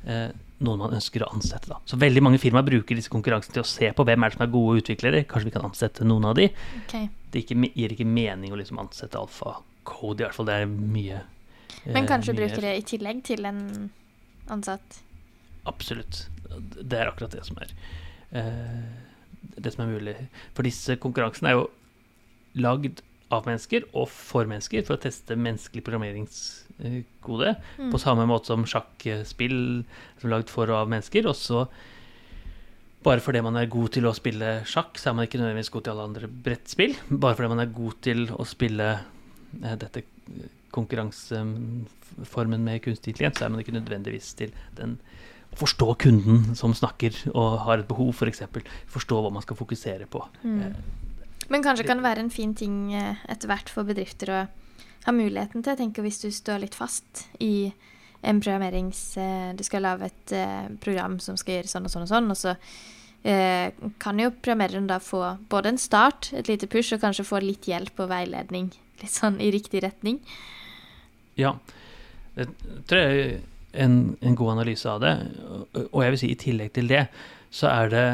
eh, 0.06 0.28
noen 0.62 0.78
man 0.84 0.94
ønsker 0.94 1.24
å 1.24 1.30
ansette. 1.34 1.70
Da. 1.72 1.80
Så 1.88 1.98
veldig 1.98 2.22
mange 2.22 2.38
firmaer 2.42 2.66
bruker 2.68 2.98
disse 2.98 3.10
konkurransene 3.10 3.56
til 3.56 3.64
å 3.64 3.68
se 3.70 3.90
på 3.96 4.06
hvem 4.06 4.22
er 4.22 4.30
det 4.30 4.36
som 4.38 4.44
er 4.46 4.52
gode 4.52 4.82
utviklere. 4.84 5.24
Kanskje 5.30 5.48
vi 5.50 5.54
kan 5.56 5.66
ansette 5.66 6.06
noen 6.06 6.28
av 6.30 6.36
de. 6.38 6.46
Okay. 6.84 7.08
Det 7.32 7.42
ikke, 7.42 7.58
gir 7.74 7.96
ikke 7.96 8.06
mening 8.06 8.54
å 8.54 8.60
liksom 8.60 8.78
ansette 8.82 9.18
alfa-code, 9.18 10.20
i 10.20 10.26
hvert 10.28 10.36
fall. 10.36 10.50
Det 10.52 10.60
er 10.60 10.70
mye 10.70 11.22
Men 11.88 12.04
eh, 12.04 12.08
kanskje 12.12 12.36
mye- 12.36 12.42
bruker 12.44 12.68
det 12.68 12.76
i 12.78 12.86
tillegg 12.94 13.24
til 13.32 13.48
en 13.48 13.62
ansatt. 14.52 15.00
Absolutt. 15.66 16.26
Det 16.78 16.98
er 17.00 17.08
akkurat 17.08 17.32
det 17.34 17.46
som 17.48 17.58
er 17.62 17.72
eh, 18.36 18.82
det 19.56 19.72
som 19.74 19.84
er 19.86 19.94
mulig. 19.96 20.14
For 20.54 20.66
disse 20.66 20.94
konkurransene 21.02 21.50
er 21.50 21.58
jo 21.58 21.70
lagd 22.58 23.02
av 23.32 23.46
mennesker 23.48 23.86
og 23.96 24.10
for 24.12 24.48
mennesker 24.48 24.84
for 24.84 24.98
å 24.98 25.02
teste 25.02 25.38
menneskelig 25.40 25.84
programmeringskode. 25.86 27.54
Mm. 27.80 27.90
På 27.94 28.00
samme 28.00 28.26
måte 28.28 28.52
som 28.52 28.66
sjakkspill 28.68 29.58
som 30.20 30.28
er 30.28 30.34
lagd 30.34 30.52
for 30.52 30.68
og 30.68 30.82
av 30.82 30.92
mennesker. 30.92 31.28
Og 31.30 31.38
så 31.38 31.64
bare 33.02 33.22
fordi 33.24 33.42
man 33.42 33.56
er 33.58 33.70
god 33.72 33.96
til 33.96 34.06
å 34.06 34.14
spille 34.14 34.60
sjakk, 34.68 34.98
så 35.00 35.10
er 35.10 35.16
man 35.18 35.26
ikke 35.26 35.40
nødvendigvis 35.40 35.72
god 35.74 35.86
til 35.86 35.94
alle 35.94 36.08
andre 36.10 36.28
brettspill. 36.46 36.96
Bare 37.10 37.38
fordi 37.38 37.52
man 37.54 37.64
er 37.64 37.76
god 37.78 37.96
til 38.04 38.26
å 38.36 38.46
spille 38.48 38.88
eh, 38.94 39.76
dette 39.80 40.04
konkurranseformen 40.72 42.62
med 42.64 42.82
kunstig 42.84 43.12
intelligens, 43.12 43.40
så 43.40 43.46
er 43.46 43.52
man 43.52 43.64
ikke 43.64 43.74
nødvendigvis 43.76 44.32
til 44.38 44.54
den 44.78 44.98
å 45.52 45.58
forstå 45.60 45.88
kunden 46.00 46.54
som 46.56 46.72
snakker 46.76 47.16
og 47.34 47.58
har 47.66 47.82
et 47.82 47.88
behov, 47.88 48.14
f.eks. 48.14 48.46
Forstå 48.92 49.18
hva 49.20 49.32
man 49.34 49.44
skal 49.44 49.58
fokusere 49.58 50.06
på. 50.08 50.22
Mm. 50.46 50.60
Eh, 50.64 51.10
Men 51.50 51.64
kanskje 51.64 51.86
kan 51.88 51.98
det 51.98 52.06
være 52.06 52.22
en 52.24 52.30
fin 52.30 52.54
ting 52.54 52.94
eh, 52.94 53.16
etter 53.28 53.50
hvert 53.50 53.70
for 53.72 53.88
bedrifter 53.88 54.30
å 54.30 54.40
ha 55.06 55.14
muligheten 55.14 55.62
til. 55.62 55.72
Jeg 55.72 55.80
tenker 55.80 56.06
hvis 56.06 56.20
du 56.22 56.30
står 56.30 56.62
litt 56.62 56.78
fast 56.78 57.26
i 57.42 57.72
en 58.22 58.40
programmerings... 58.40 59.16
eh, 59.18 59.52
Du 59.58 59.64
skal 59.66 59.82
lage 59.82 60.10
et 60.12 60.34
eh, 60.38 60.68
program 60.80 61.18
som 61.20 61.36
skal 61.36 61.58
gjøre 61.58 61.72
sånn 61.72 61.88
og 61.88 61.94
sånn 61.94 62.06
og 62.06 62.12
sånn, 62.12 62.30
og 62.30 62.38
så 62.42 62.56
kan 63.22 64.18
jo 64.18 64.32
programmereren 64.34 64.88
da 64.90 64.96
få 64.98 65.20
både 65.46 65.70
en 65.70 65.76
start, 65.78 66.32
et 66.34 66.48
lite 66.50 66.66
push, 66.66 66.90
og 66.90 67.04
kanskje 67.04 67.22
få 67.22 67.38
litt 67.38 67.68
hjelp 67.70 68.00
og 68.02 68.08
veiledning 68.10 68.72
litt 68.98 69.14
sånn 69.14 69.36
i 69.38 69.52
riktig 69.54 69.84
retning. 69.84 70.16
Ja, 71.38 71.52
det 72.34 72.48
tror 72.90 72.98
jeg 72.98 73.20
er 73.22 73.84
en, 73.84 74.16
en 74.26 74.34
god 74.34 74.56
analyse 74.56 74.90
av 74.90 75.04
det. 75.04 75.12
Og 75.92 76.02
jeg 76.02 76.16
vil 76.16 76.20
si 76.24 76.32
i 76.32 76.40
tillegg 76.42 76.74
til 76.74 76.90
det, 76.90 77.04
så 77.54 77.70
er 77.70 77.92
det 77.94 78.06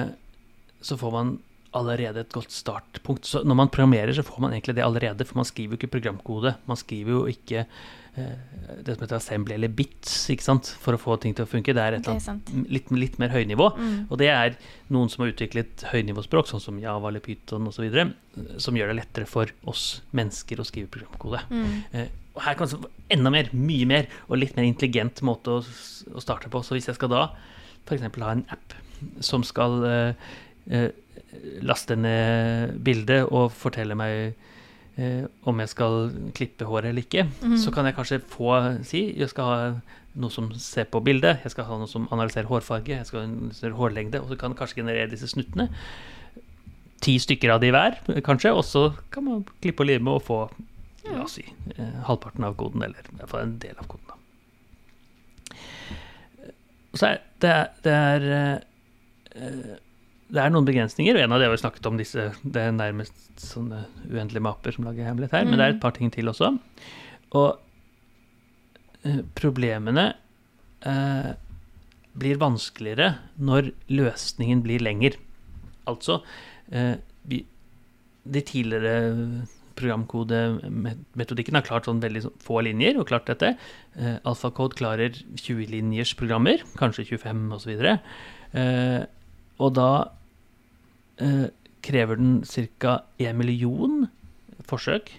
Så 0.84 0.94
får 1.00 1.10
man 1.10 1.38
allerede 1.78 2.24
et 2.24 2.34
godt 2.34 2.52
startpunkt. 2.54 3.28
Så 3.28 3.44
når 3.46 3.62
man 3.62 3.70
programmerer, 3.72 4.12
så 4.16 4.24
får 4.26 4.42
man 4.44 4.54
egentlig 4.54 4.76
det 4.78 4.84
allerede, 4.84 5.26
for 5.28 5.40
man 5.40 5.48
skriver 5.48 5.74
jo 5.74 5.80
ikke 5.80 5.94
programkode. 5.98 6.54
Man 6.68 6.80
skriver 6.80 7.14
jo 7.14 7.22
ikke 7.30 7.64
eh, 7.64 8.36
det 8.84 8.96
som 8.96 9.04
heter 9.04 9.18
assembly 9.18 9.56
eller 9.56 9.72
bits, 9.72 10.14
ikke 10.34 10.46
sant, 10.46 10.70
for 10.82 10.96
å 10.96 11.00
få 11.00 11.18
ting 11.22 11.36
til 11.36 11.46
å 11.46 11.50
funke. 11.50 11.74
Det 11.76 11.84
er 11.84 11.98
et 11.98 12.06
er 12.06 12.14
eller 12.18 12.34
annet 12.34 12.72
litt, 12.76 12.92
litt 13.04 13.18
mer 13.22 13.34
høynivå. 13.34 13.70
Mm. 13.78 13.98
Og 14.08 14.20
det 14.22 14.30
er 14.34 14.56
noen 14.94 15.12
som 15.12 15.24
har 15.24 15.34
utviklet 15.34 15.88
høynivåspråk, 15.92 16.50
sånn 16.50 16.64
som 16.64 16.80
Java 16.82 17.12
eller 17.12 17.24
Python 17.24 17.70
osv., 17.70 17.88
som 18.62 18.78
gjør 18.78 18.92
det 18.92 19.00
lettere 19.00 19.28
for 19.28 19.50
oss 19.68 20.00
mennesker 20.14 20.60
å 20.60 20.66
skrive 20.66 20.92
programkode. 20.98 21.42
Mm. 21.50 21.70
Eh, 21.92 22.10
og 22.38 22.44
her 22.46 22.54
kan 22.54 22.70
man 22.70 22.90
enda 23.10 23.32
mer, 23.34 23.48
mye 23.50 23.86
mer, 23.90 24.12
og 24.28 24.38
litt 24.38 24.54
mer 24.54 24.68
intelligent 24.68 25.24
måte 25.26 25.58
å, 25.58 25.62
å 26.14 26.22
starte 26.22 26.50
på. 26.52 26.62
Så 26.62 26.76
hvis 26.76 26.86
jeg 26.86 26.98
skal 26.98 27.10
da 27.10 27.24
f.eks. 27.88 28.04
ha 28.04 28.34
en 28.34 28.44
app 28.54 28.76
som 29.24 29.44
skal 29.46 29.84
eh, 29.88 30.28
eh, 30.70 30.88
laste 31.62 31.96
ned 31.98 32.78
bildet 32.84 33.28
og 33.28 33.52
fortelle 33.52 33.96
meg 33.98 34.34
eh, 34.96 35.24
om 35.48 35.62
jeg 35.62 35.72
skal 35.74 36.10
klippe 36.36 36.68
håret 36.68 36.90
eller 36.90 37.04
ikke, 37.04 37.26
mm. 37.42 37.56
så 37.60 37.72
kan 37.74 37.88
jeg 37.88 37.96
kanskje 37.98 38.20
få 38.32 38.54
si 38.86 39.04
jeg 39.18 39.30
skal 39.32 39.52
ha 39.52 39.58
noe 40.18 40.32
som 40.34 40.48
ser 40.58 40.88
på 40.90 41.02
bildet, 41.04 41.44
jeg 41.44 41.54
skal 41.54 41.68
ha 41.68 41.78
noe 41.78 41.90
som 41.90 42.08
analyserer 42.14 42.48
hårfarge, 42.50 42.96
jeg 42.96 43.06
skal 43.06 43.26
analysere 43.26 43.76
hårlengde, 43.78 44.22
og 44.22 44.32
så 44.32 44.38
kan 44.40 44.54
jeg 44.54 44.60
kanskje 44.62 44.80
generere 44.80 45.10
disse 45.12 45.28
snuttene. 45.30 45.68
Ti 47.04 47.14
stykker 47.22 47.52
av 47.54 47.62
de 47.62 47.70
hver, 47.70 48.00
kanskje, 48.26 48.50
og 48.56 48.64
så 48.66 48.88
kan 49.14 49.28
man 49.28 49.44
klippe 49.62 49.84
og 49.84 49.90
lime 49.92 50.16
og 50.16 50.24
få 50.26 50.40
la 51.08 51.22
oss 51.24 51.36
si, 51.38 51.44
eh, 51.76 52.00
halvparten 52.08 52.44
av 52.44 52.56
koden, 52.58 52.82
eller 52.84 52.98
i 52.98 53.18
hvert 53.20 53.30
fall 53.30 53.44
en 53.44 53.58
del 53.62 53.78
av 53.78 53.86
koden. 53.90 54.08
Da. 54.10 54.16
Så 56.98 57.06
er, 57.12 57.20
det, 57.44 57.54
det, 57.84 57.94
er, 57.94 58.26
eh, 59.36 59.76
det 60.28 60.42
er 60.42 60.52
noen 60.52 60.66
begrensninger, 60.68 61.16
og 61.16 61.24
en 61.24 61.34
av 61.34 61.40
det 61.40 61.48
har 61.48 61.54
vi 61.54 61.60
snakket 61.62 61.86
om 61.88 61.98
disse 62.00 62.28
Det 62.42 62.60
er 62.60 62.74
nærmest 62.76 63.16
sånne 63.40 63.84
uendelige 64.10 64.44
mapper 64.44 64.74
som 64.76 64.84
lager 64.84 65.08
hemmelighet 65.08 65.36
her, 65.38 65.48
men 65.48 65.56
det 65.56 65.66
er 65.66 65.76
et 65.76 65.82
par 65.82 65.94
ting 65.96 66.12
til 66.12 66.28
også. 66.28 66.52
Og 67.38 67.48
eh, 69.08 69.22
problemene 69.38 70.10
eh, 70.84 71.30
blir 72.18 72.40
vanskeligere 72.42 73.14
når 73.40 73.72
løsningen 73.88 74.64
blir 74.66 74.84
lenger. 74.84 75.16
Altså 75.88 76.20
eh, 76.72 76.98
vi, 77.28 77.44
De 78.28 78.44
tidligere 78.44 79.46
programkodemetodikken 79.78 81.56
har 81.56 81.64
klart 81.64 81.88
sånn 81.88 82.02
veldig 82.02 82.24
få 82.42 82.60
linjer, 82.66 82.98
og 82.98 83.08
klart 83.08 83.30
dette. 83.30 83.54
Eh, 83.96 84.16
AlfaCode 84.28 84.76
klarer 84.76 85.16
20-linjers 85.38 86.16
programmer, 86.18 86.64
kanskje 86.80 87.06
25 87.14 87.44
osv. 87.56 87.84
Eh, 88.58 89.02
og 89.58 89.74
da 89.78 89.90
krever 91.84 92.18
den 92.20 92.42
ca. 92.44 93.00
1 93.18 93.38
million 93.38 94.06
forsøk 94.68 95.10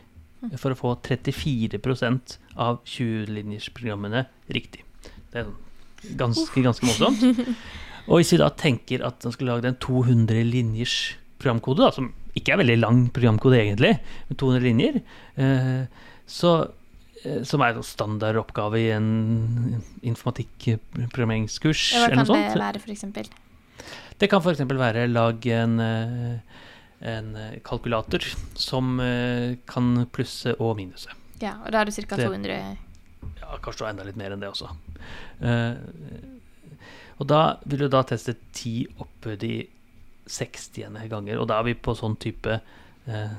for 0.59 0.71
å 0.71 0.77
få 0.77 0.93
34% 1.03 2.37
av 2.59 2.79
20-linjersprogrammene 2.87 4.25
riktig. 4.55 4.85
Det 5.31 5.43
er 5.43 5.51
ganske, 6.19 6.63
ganske 6.63 6.87
morsomt. 6.87 7.23
Og 8.09 8.21
hvis 8.21 8.33
vi 8.33 8.41
da 8.41 8.49
tenker 8.57 9.03
at 9.05 9.25
man 9.25 9.35
skulle 9.35 9.55
lagd 9.57 9.67
en 9.69 9.79
200 9.83 10.47
linjers 10.47 10.95
programkode, 11.39 11.83
da, 11.83 11.91
som 11.93 12.09
ikke 12.37 12.55
er 12.55 12.61
veldig 12.63 12.77
lang 12.79 13.01
programkode 13.13 13.59
egentlig, 13.59 13.95
med 14.29 14.39
200 14.39 14.65
linjer, 14.65 15.01
eh, 15.43 15.83
så, 16.29 16.53
eh, 17.23 17.43
som 17.47 17.61
er 17.65 17.75
en 17.75 17.85
standardoppgave 17.85 18.81
i 18.81 18.89
en 18.95 19.11
informatikkprogrammeringskurs 20.01 21.85
eller 21.99 22.21
noe 22.21 22.31
sånt. 22.31 22.39
Hva 22.39 22.55
kan 22.55 22.57
det 22.57 22.65
være, 22.65 22.83
eksempel? 22.95 23.29
Det 24.19 24.27
kan 24.31 24.43
f.eks. 24.43 24.61
være 24.67 25.07
lag 25.07 25.45
en, 25.55 25.79
eh, 25.79 26.59
en 27.13 27.31
kalkulator 27.65 28.25
som 28.59 28.99
eh, 29.03 29.57
kan 29.69 30.05
plusse 30.11 30.55
og 30.59 30.75
minuse. 30.79 31.15
Ja, 31.39 31.55
og 31.63 31.71
da 31.71 31.81
er 31.81 31.89
du 31.89 31.95
ca. 31.95 32.19
200 32.19 32.59
Ja, 33.39 33.55
kanskje 33.63 33.87
enda 33.89 34.03
litt 34.07 34.19
mer 34.19 34.35
enn 34.35 34.43
det 34.43 34.51
også. 34.51 34.73
Eh, 35.39 35.79
og 37.19 37.27
da 37.27 37.41
vil 37.67 37.85
du 37.85 37.89
da 37.91 38.03
teste 38.07 38.35
10 38.55 38.99
opp 39.03 39.27
de 39.39 39.53
60 40.29 41.09
ganger, 41.09 41.39
og 41.39 41.49
da 41.49 41.59
er 41.59 41.71
vi 41.71 41.75
på 41.75 41.95
sånn 41.97 42.15
type 42.21 42.59
eh, 42.59 43.33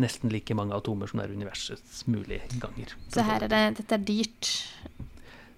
nesten 0.00 0.32
like 0.32 0.56
mange 0.56 0.74
atomer 0.76 1.10
som 1.10 1.20
det 1.20 1.28
er 1.28 1.36
universets 1.36 2.04
mulige 2.10 2.46
ganger. 2.62 2.94
Så 3.12 3.26
her 3.26 3.46
er 3.46 3.52
det 3.52 3.62
Dette 3.82 3.98
er 3.98 4.06
dyrt. 4.08 4.50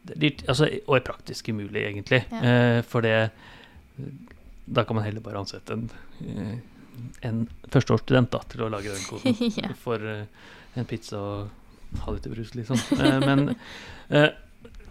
Det 0.03 0.17
er 0.17 0.23
dyrt, 0.25 0.45
altså, 0.51 0.69
og 0.89 0.97
er 0.99 1.07
praktisk 1.07 1.53
umulig, 1.53 1.85
egentlig. 1.87 2.25
Ja. 2.33 2.43
Eh, 2.43 2.79
for 2.89 3.07
det 3.07 3.31
Da 4.67 4.85
kan 4.85 4.97
man 4.97 5.05
heller 5.05 5.25
bare 5.25 5.41
ansette 5.43 5.75
en, 5.75 5.89
eh, 6.23 6.59
en 7.27 7.47
førsteårsstudent 7.73 8.31
da, 8.33 8.43
til 8.53 8.65
å 8.67 8.71
lage 8.73 8.93
den 8.93 9.07
koden 9.09 9.39
ja. 9.63 9.73
for 9.79 10.03
eh, 10.07 10.27
en 10.79 10.89
pizza 10.89 11.19
og 11.19 11.97
halvliterbrus, 12.07 12.55
liksom. 12.57 12.79
Eh, 12.99 13.19
men 13.27 13.51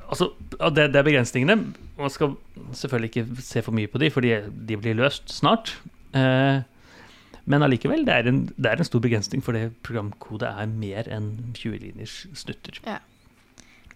altså, 0.10 0.32
det, 0.76 0.92
det 0.94 1.00
er 1.00 1.08
begrensningene. 1.08 1.56
Man 1.98 2.14
skal 2.14 2.36
selvfølgelig 2.78 3.14
ikke 3.14 3.46
se 3.48 3.64
for 3.66 3.78
mye 3.78 3.90
på 3.90 4.02
de, 4.02 4.12
for 4.14 4.26
de, 4.26 4.78
blir 4.78 5.00
løst 5.00 5.32
snart. 5.34 5.74
Men 6.14 7.66
allikevel, 7.66 8.04
det 8.06 8.14
er, 8.14 8.28
en, 8.30 8.44
det 8.54 8.70
er 8.70 8.82
en 8.82 8.86
stor 8.86 9.02
begrensning, 9.02 9.42
for 9.42 9.58
det 9.58 9.72
programkode 9.88 10.46
er 10.46 10.70
mer 10.70 11.10
enn 11.10 11.32
20 11.58 11.80
linjers 11.88 12.20
snutter. 12.38 12.78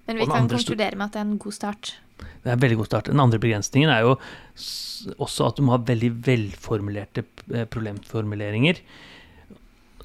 Men 0.07 0.17
vi 0.21 0.25
kan 0.29 0.47
konkludere 0.49 0.95
med 0.99 1.05
at 1.07 1.13
det 1.15 1.21
er 1.23 1.25
en 1.29 1.37
god 1.41 1.53
start. 1.57 1.95
Det 2.19 2.51
er 2.51 2.53
en 2.53 2.61
veldig 2.61 2.77
god 2.77 2.85
start. 2.91 3.09
Den 3.09 3.19
andre 3.23 3.39
begrensningen 3.41 3.89
er 3.89 4.01
jo 4.05 4.15
også 5.19 5.47
at 5.49 5.57
du 5.57 5.63
må 5.65 5.73
ha 5.75 5.79
veldig 5.81 6.11
velformulerte 6.25 7.23
eh, 7.53 7.65
problemformuleringer. 7.65 8.79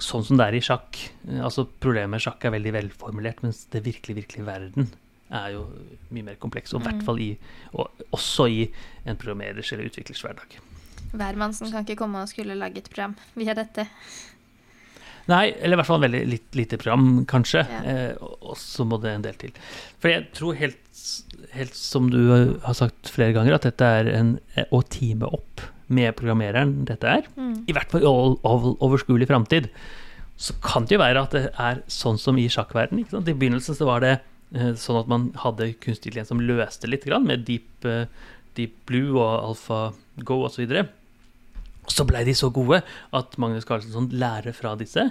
Sånn 0.01 0.25
som 0.25 0.39
det 0.41 0.47
er 0.49 0.57
i 0.57 0.63
sjakk. 0.65 0.97
Eh, 1.29 1.43
Altså 1.45 1.67
Problemet 1.69 2.15
med 2.17 2.25
sjakk 2.25 2.45
er 2.49 2.55
veldig 2.57 2.73
velformulert, 2.79 3.43
mens 3.45 3.67
det 3.73 3.85
virkelig, 3.85 4.17
virkelig 4.23 4.47
verden 4.49 4.89
er 5.31 5.53
jo 5.55 5.67
mye 6.11 6.25
mer 6.27 6.41
kompleks. 6.43 6.73
Og 6.75 6.81
i 6.81 6.85
hvert 6.89 6.99
Mm. 7.03 7.05
fall 7.07 7.21
i, 7.21 7.31
og 7.75 7.91
også 8.17 8.49
i 8.51 8.71
en 9.07 9.17
programmerers 9.17 9.73
eller 9.73 9.85
utviklers 9.87 10.23
hverdag. 10.25 10.57
Hvermannsen 11.13 11.71
kan 11.71 11.85
ikke 11.85 11.97
komme 11.99 12.23
og 12.23 12.29
skulle 12.29 12.55
lage 12.59 12.79
et 12.79 12.91
program 12.91 13.15
via 13.37 13.55
dette. 13.55 13.87
Nei, 15.29 15.51
eller 15.61 15.77
i 15.77 15.81
hvert 15.81 15.91
fall 15.91 16.03
veldig 16.03 16.23
litt 16.31 16.57
lite 16.59 16.79
program, 16.81 17.25
kanskje. 17.29 17.65
Ja. 17.69 17.81
Eh, 17.93 18.31
og 18.41 18.57
så 18.59 18.87
må 18.89 19.01
det 19.03 19.13
en 19.13 19.27
del 19.27 19.37
til. 19.41 19.53
For 20.01 20.13
jeg 20.13 20.29
tror 20.37 20.57
helt, 20.59 21.03
helt 21.55 21.77
som 21.77 22.09
du 22.13 22.23
har 22.65 22.79
sagt 22.79 23.13
flere 23.13 23.37
ganger, 23.37 23.59
at 23.59 23.69
dette 23.69 23.91
er 24.01 24.11
en, 24.15 24.35
å 24.73 24.83
teame 24.91 25.29
opp 25.29 25.67
med 25.91 26.15
programmereren 26.19 26.85
dette 26.89 27.09
er. 27.19 27.27
Mm. 27.37 27.65
I 27.69 27.75
hvert 27.77 27.93
fall 27.93 28.05
i 28.05 28.09
all, 28.09 28.37
all 28.47 28.75
overskuelig 28.79 29.29
framtid. 29.31 29.71
Så 30.41 30.57
kan 30.65 30.87
det 30.89 30.97
jo 30.97 31.03
være 31.03 31.25
at 31.27 31.35
det 31.37 31.47
er 31.61 31.83
sånn 31.91 32.19
som 32.21 32.39
i 32.41 32.47
ikke 32.49 32.85
sant? 33.11 33.29
I 33.29 33.37
begynnelsen 33.37 33.77
så 33.77 33.89
var 33.89 34.05
det 34.05 34.15
eh, 34.55 34.73
sånn 34.79 35.01
at 35.03 35.11
man 35.11 35.31
hadde 35.43 35.73
kunstig 35.83 36.13
intelligens 36.13 36.33
som 36.33 36.41
løste 36.41 36.89
litt, 36.89 37.05
grann, 37.05 37.27
med 37.29 37.45
deep, 37.49 37.69
eh, 37.85 38.07
deep 38.57 38.79
blue 38.89 39.19
og 39.19 39.51
alfago 39.51 40.41
osv. 40.47 40.65
Og 40.65 40.71
så 40.71 40.87
blei 42.09 42.25
de 42.27 42.35
så 42.37 42.51
gode 42.55 42.81
at 43.17 43.39
Magnus 43.39 43.67
Carlsson 43.69 44.09
lærer 44.13 44.55
fra 44.57 44.75
disse. 44.79 45.11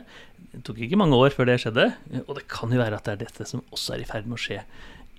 Det 0.50 0.64
tok 0.66 0.80
ikke 0.82 0.98
mange 1.00 1.18
år 1.18 1.34
før 1.36 1.50
det 1.50 1.60
skjedde, 1.62 1.90
og 2.26 2.36
det 2.38 2.48
kan 2.50 2.72
jo 2.74 2.82
være 2.82 2.98
at 2.98 3.06
det 3.06 3.16
er 3.16 3.24
dette 3.26 3.46
som 3.46 3.64
også 3.72 3.96
er 3.96 4.04
i 4.04 4.10
ferd 4.10 4.30
med 4.30 4.40
å 4.40 4.42
skje 4.42 4.62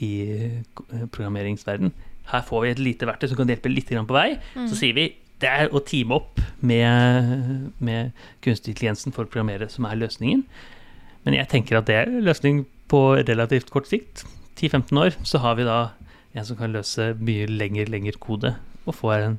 i 0.00 0.12
eh, 0.34 1.04
programmeringsverden. 1.12 1.92
Her 2.30 2.46
får 2.46 2.64
vi 2.64 2.70
et 2.70 2.82
lite 2.82 3.08
verktøy 3.08 3.30
som 3.30 3.40
kan 3.40 3.50
hjelpe 3.50 3.72
litt 3.72 3.90
på 3.90 4.16
vei. 4.16 4.38
Så 4.70 4.78
sier 4.78 4.96
vi 4.96 5.10
det 5.40 5.48
er 5.48 5.72
å 5.72 5.80
teame 5.84 6.18
opp 6.18 6.40
med, 6.60 7.70
med 7.80 8.10
kunstig 8.44 8.74
intelligensen 8.74 9.14
for 9.16 9.24
å 9.24 9.30
programmere 9.30 9.70
som 9.72 9.86
er 9.88 9.96
løsningen. 9.96 10.44
Men 11.24 11.36
jeg 11.36 11.48
tenker 11.52 11.78
at 11.78 11.88
det 11.88 11.96
er 11.96 12.12
løsning 12.24 12.66
på 12.92 13.00
relativt 13.24 13.72
kort 13.72 13.88
sikt. 13.88 14.26
10-15 14.60 15.00
år, 15.00 15.16
så 15.24 15.40
har 15.40 15.56
vi 15.56 15.64
da 15.64 15.78
en 16.36 16.46
som 16.46 16.58
kan 16.58 16.74
løse 16.74 17.14
mye 17.20 17.46
lenger, 17.48 17.88
lenger 17.90 18.18
kode, 18.20 18.52
og 18.84 18.96
får 18.98 19.24
en 19.24 19.38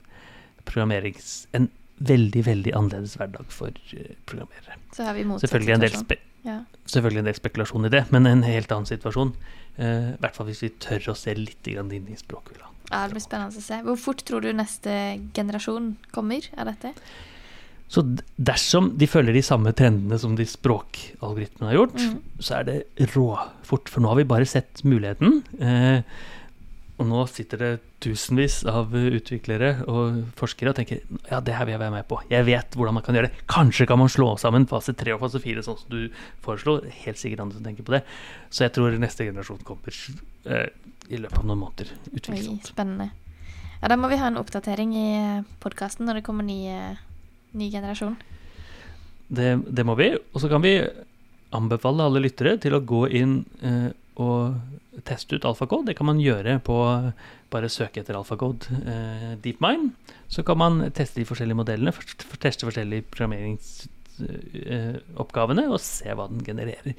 programmerings... 0.65 1.45
En 1.54 1.69
veldig, 2.07 2.43
veldig 2.47 2.73
annerledes 2.77 3.15
hverdag 3.19 3.53
for 3.53 3.73
eh, 3.95 4.13
programmerere. 4.29 4.77
Så 4.95 5.07
har 5.07 5.17
vi 5.17 5.25
Selvfølgelig 5.43 5.75
en, 5.75 5.85
del 5.85 5.95
spe 5.95 6.19
Ja. 6.43 6.59
selvfølgelig 6.89 7.21
en 7.21 7.29
del 7.29 7.37
spekulasjon 7.37 7.85
i 7.87 7.93
det, 7.93 8.05
men 8.11 8.27
en 8.27 8.43
helt 8.43 8.71
annen 8.71 8.89
situasjon. 8.89 9.33
Uh, 9.79 10.11
I 10.13 10.19
hvert 10.19 10.35
fall 10.35 10.49
hvis 10.49 10.63
vi 10.65 10.69
tør 10.83 11.13
å 11.13 11.15
se 11.15 11.33
litt 11.37 11.67
inn 11.71 11.91
i 11.95 12.17
språkhula. 12.19 12.67
ja, 12.91 13.05
det 13.07 13.13
blir 13.15 13.23
spennende 13.23 13.55
å 13.55 13.63
se. 13.63 13.81
Hvor 13.85 13.97
fort 13.97 14.23
tror 14.27 14.41
du 14.43 14.51
neste 14.51 14.91
generasjon 15.33 15.95
kommer 16.11 16.49
av 16.57 16.73
dette? 16.73 16.91
Så 17.91 18.03
dersom 18.39 18.93
de 18.99 19.07
følger 19.07 19.35
de 19.35 19.43
samme 19.43 19.73
trendene 19.75 20.15
som 20.19 20.35
de 20.39 20.45
språkalgoritmene 20.47 21.71
har 21.73 21.75
gjort, 21.75 21.97
mm. 21.99 22.19
så 22.39 22.59
er 22.61 22.67
det 22.69 22.77
råfort. 23.11 23.91
For 23.91 24.03
nå 24.03 24.13
har 24.13 24.21
vi 24.21 24.27
bare 24.29 24.47
sett 24.47 24.83
muligheten. 24.87 25.41
Eh, 25.59 25.99
og 27.01 27.07
nå 27.09 27.21
sitter 27.29 27.61
det 27.61 27.71
tusenvis 28.03 28.61
av 28.69 28.93
eh, 28.97 29.09
utviklere 29.17 29.71
og 29.89 30.21
forskere 30.37 30.71
og 30.71 30.77
tenker 30.77 31.01
ja, 31.29 31.39
det 31.41 31.55
her 31.57 31.67
vil 31.67 31.75
jeg 31.75 31.81
være 31.81 31.95
med 31.95 32.07
på. 32.09 32.19
Jeg 32.31 32.45
vet 32.47 32.77
hvordan 32.77 32.97
man 32.97 33.05
kan 33.05 33.17
gjøre 33.17 33.31
det. 33.31 33.45
Kanskje 33.51 33.87
kan 33.89 33.99
man 34.01 34.11
slå 34.11 34.35
sammen 34.41 34.67
fase 34.69 34.93
tre 34.97 35.15
og 35.15 35.23
fase 35.23 35.41
fire, 35.43 35.63
sånn 35.65 35.79
som 35.81 35.91
du 35.93 36.23
foreslo. 36.45 36.79
Helt 37.03 37.21
sikkert 37.21 37.45
andre 37.45 37.57
som 37.57 37.65
tenker 37.65 37.87
på 37.87 37.95
det. 37.97 38.03
Så 38.53 38.67
jeg 38.67 38.75
tror 38.77 38.97
neste 39.01 39.27
generasjon 39.27 39.63
kommer 39.67 39.97
eh, 40.45 40.67
i 41.09 41.21
løpet 41.21 41.41
av 41.41 41.47
noen 41.49 41.63
måneder. 41.65 41.93
Utvilsomt. 42.13 42.71
spennende. 42.71 43.11
Ja, 43.81 43.89
da 43.89 43.97
må 43.97 44.11
vi 44.11 44.19
ha 44.21 44.29
en 44.29 44.37
oppdatering 44.37 44.93
i 44.93 45.07
podkasten 45.63 46.05
når 46.05 46.19
det 46.19 46.27
kommer 46.27 46.45
ny, 46.45 46.59
eh, 46.69 46.99
ny 47.57 47.71
generasjon. 47.73 48.19
Det, 49.31 49.55
det 49.65 49.87
må 49.87 49.95
vi. 49.97 50.11
Og 50.33 50.43
så 50.43 50.51
kan 50.51 50.61
vi 50.61 50.75
anbefale 51.55 52.05
alle 52.05 52.21
lyttere 52.23 52.57
til 52.61 52.75
å 52.77 52.83
gå 52.85 53.05
inn 53.17 53.41
eh, 53.65 53.89
og 54.21 54.55
teste 55.07 55.36
ut 55.36 55.45
AlphaCode. 55.47 55.88
Det 55.89 55.95
kan 55.97 56.07
man 56.10 56.19
gjøre 56.21 56.60
på 56.65 56.75
bare 57.51 57.69
søke 57.71 57.99
etter 58.01 58.17
AlphaCode 58.19 58.63
eh, 58.81 59.31
DeepMind. 59.43 59.86
Så 60.31 60.39
kan 60.47 60.57
man 60.62 60.73
teste 60.95 61.19
de 61.21 61.27
forskjellige 61.27 61.60
modellene, 61.60 61.91
for, 61.95 62.03
for 62.23 62.38
teste 62.41 62.67
forskjellige 62.67 63.07
programmeringsoppgavene 63.13 65.63
og 65.71 65.79
se 65.84 66.10
hva 66.15 66.25
den 66.31 66.41
genererer. 66.47 66.93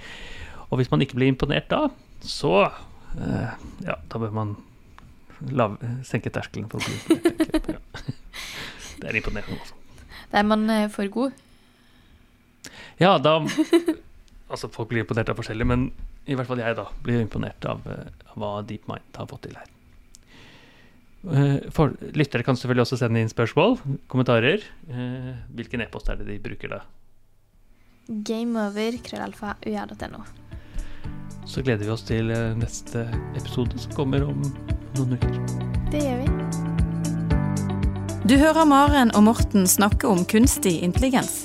Og 0.71 0.75
hvis 0.81 0.91
man 0.93 1.03
ikke 1.05 1.19
blir 1.21 1.33
imponert 1.33 1.69
da, 1.73 1.81
så 2.25 2.55
eh, 2.65 3.51
ja, 3.87 3.95
da 4.09 4.15
bør 4.19 4.33
man 4.37 4.49
lav, 5.53 5.71
senke 6.07 6.31
terskelen 6.33 6.69
for 6.71 6.77
å 6.79 6.83
bli 6.87 6.95
imponert. 6.99 7.67
Ja. 7.77 7.81
Det 9.03 9.09
er 9.11 9.17
imponerende 9.19 9.59
også. 9.59 9.75
Da 10.31 10.35
er 10.39 10.47
man 10.47 10.63
eh, 10.71 10.91
for 10.93 11.03
god. 11.11 11.33
Ja, 13.03 13.19
da 13.19 13.43
Altså, 14.53 14.69
folk 14.69 14.89
blir 14.91 15.01
imponert 15.03 15.29
av 15.33 15.37
forskjellig, 15.41 15.65
men 15.65 15.93
i 16.27 16.35
hvert 16.39 16.47
fall 16.47 16.61
jeg, 16.63 16.77
da, 16.79 16.87
blir 17.03 17.21
imponert 17.23 17.65
av, 17.67 17.81
eh, 17.91 18.11
av 18.31 18.39
hva 18.39 18.51
DeepMind 18.67 19.17
har 19.19 19.27
fått 19.31 19.43
til 19.49 19.57
her. 19.59 19.69
Eh, 21.23 21.71
For, 21.71 21.95
lyttere 22.19 22.43
kan 22.47 22.57
selvfølgelig 22.59 22.87
også 22.87 22.99
sende 22.99 23.21
inn 23.23 23.31
spørsmål, 23.31 23.79
kommentarer. 24.11 24.63
Eh, 24.91 25.33
Hvilken 25.55 25.83
e-post 25.85 26.09
er 26.11 26.17
det 26.21 26.27
de 26.31 26.39
bruker 26.43 26.69
da? 26.77 26.81
Gameover, 28.09 28.99
krøllalfa, 29.07 29.57
ua.no. 29.67 30.25
Så 31.47 31.63
gleder 31.63 31.87
vi 31.87 31.91
oss 31.95 32.03
til 32.07 32.31
eh, 32.31 32.55
neste 32.59 33.07
episode, 33.39 33.79
som 33.79 33.95
kommer 33.99 34.27
om 34.27 34.43
noen 34.99 35.17
uker. 35.19 35.39
Det 35.93 36.03
gjør 36.03 36.23
vi. 36.23 36.29
Du 38.31 38.37
hører 38.39 38.65
Maren 38.65 39.11
og 39.19 39.25
Morten 39.27 39.67
snakke 39.67 40.07
om 40.07 40.23
kunstig 40.31 40.79
intelligens. 40.87 41.43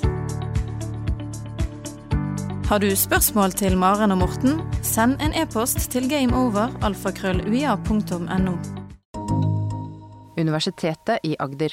Har 2.67 2.81
du 2.83 2.89
spørsmål 2.99 3.53
til 3.55 3.77
Maren 3.79 4.11
og 4.11 4.17
Morten, 4.19 4.57
send 4.83 5.21
en 5.23 5.31
e-post 5.39 5.85
til 5.93 6.09
gameover.alfakrølluia.no. 6.11 8.55
Universitetet 10.35 11.23
i 11.23 11.39
Agder. 11.39 11.71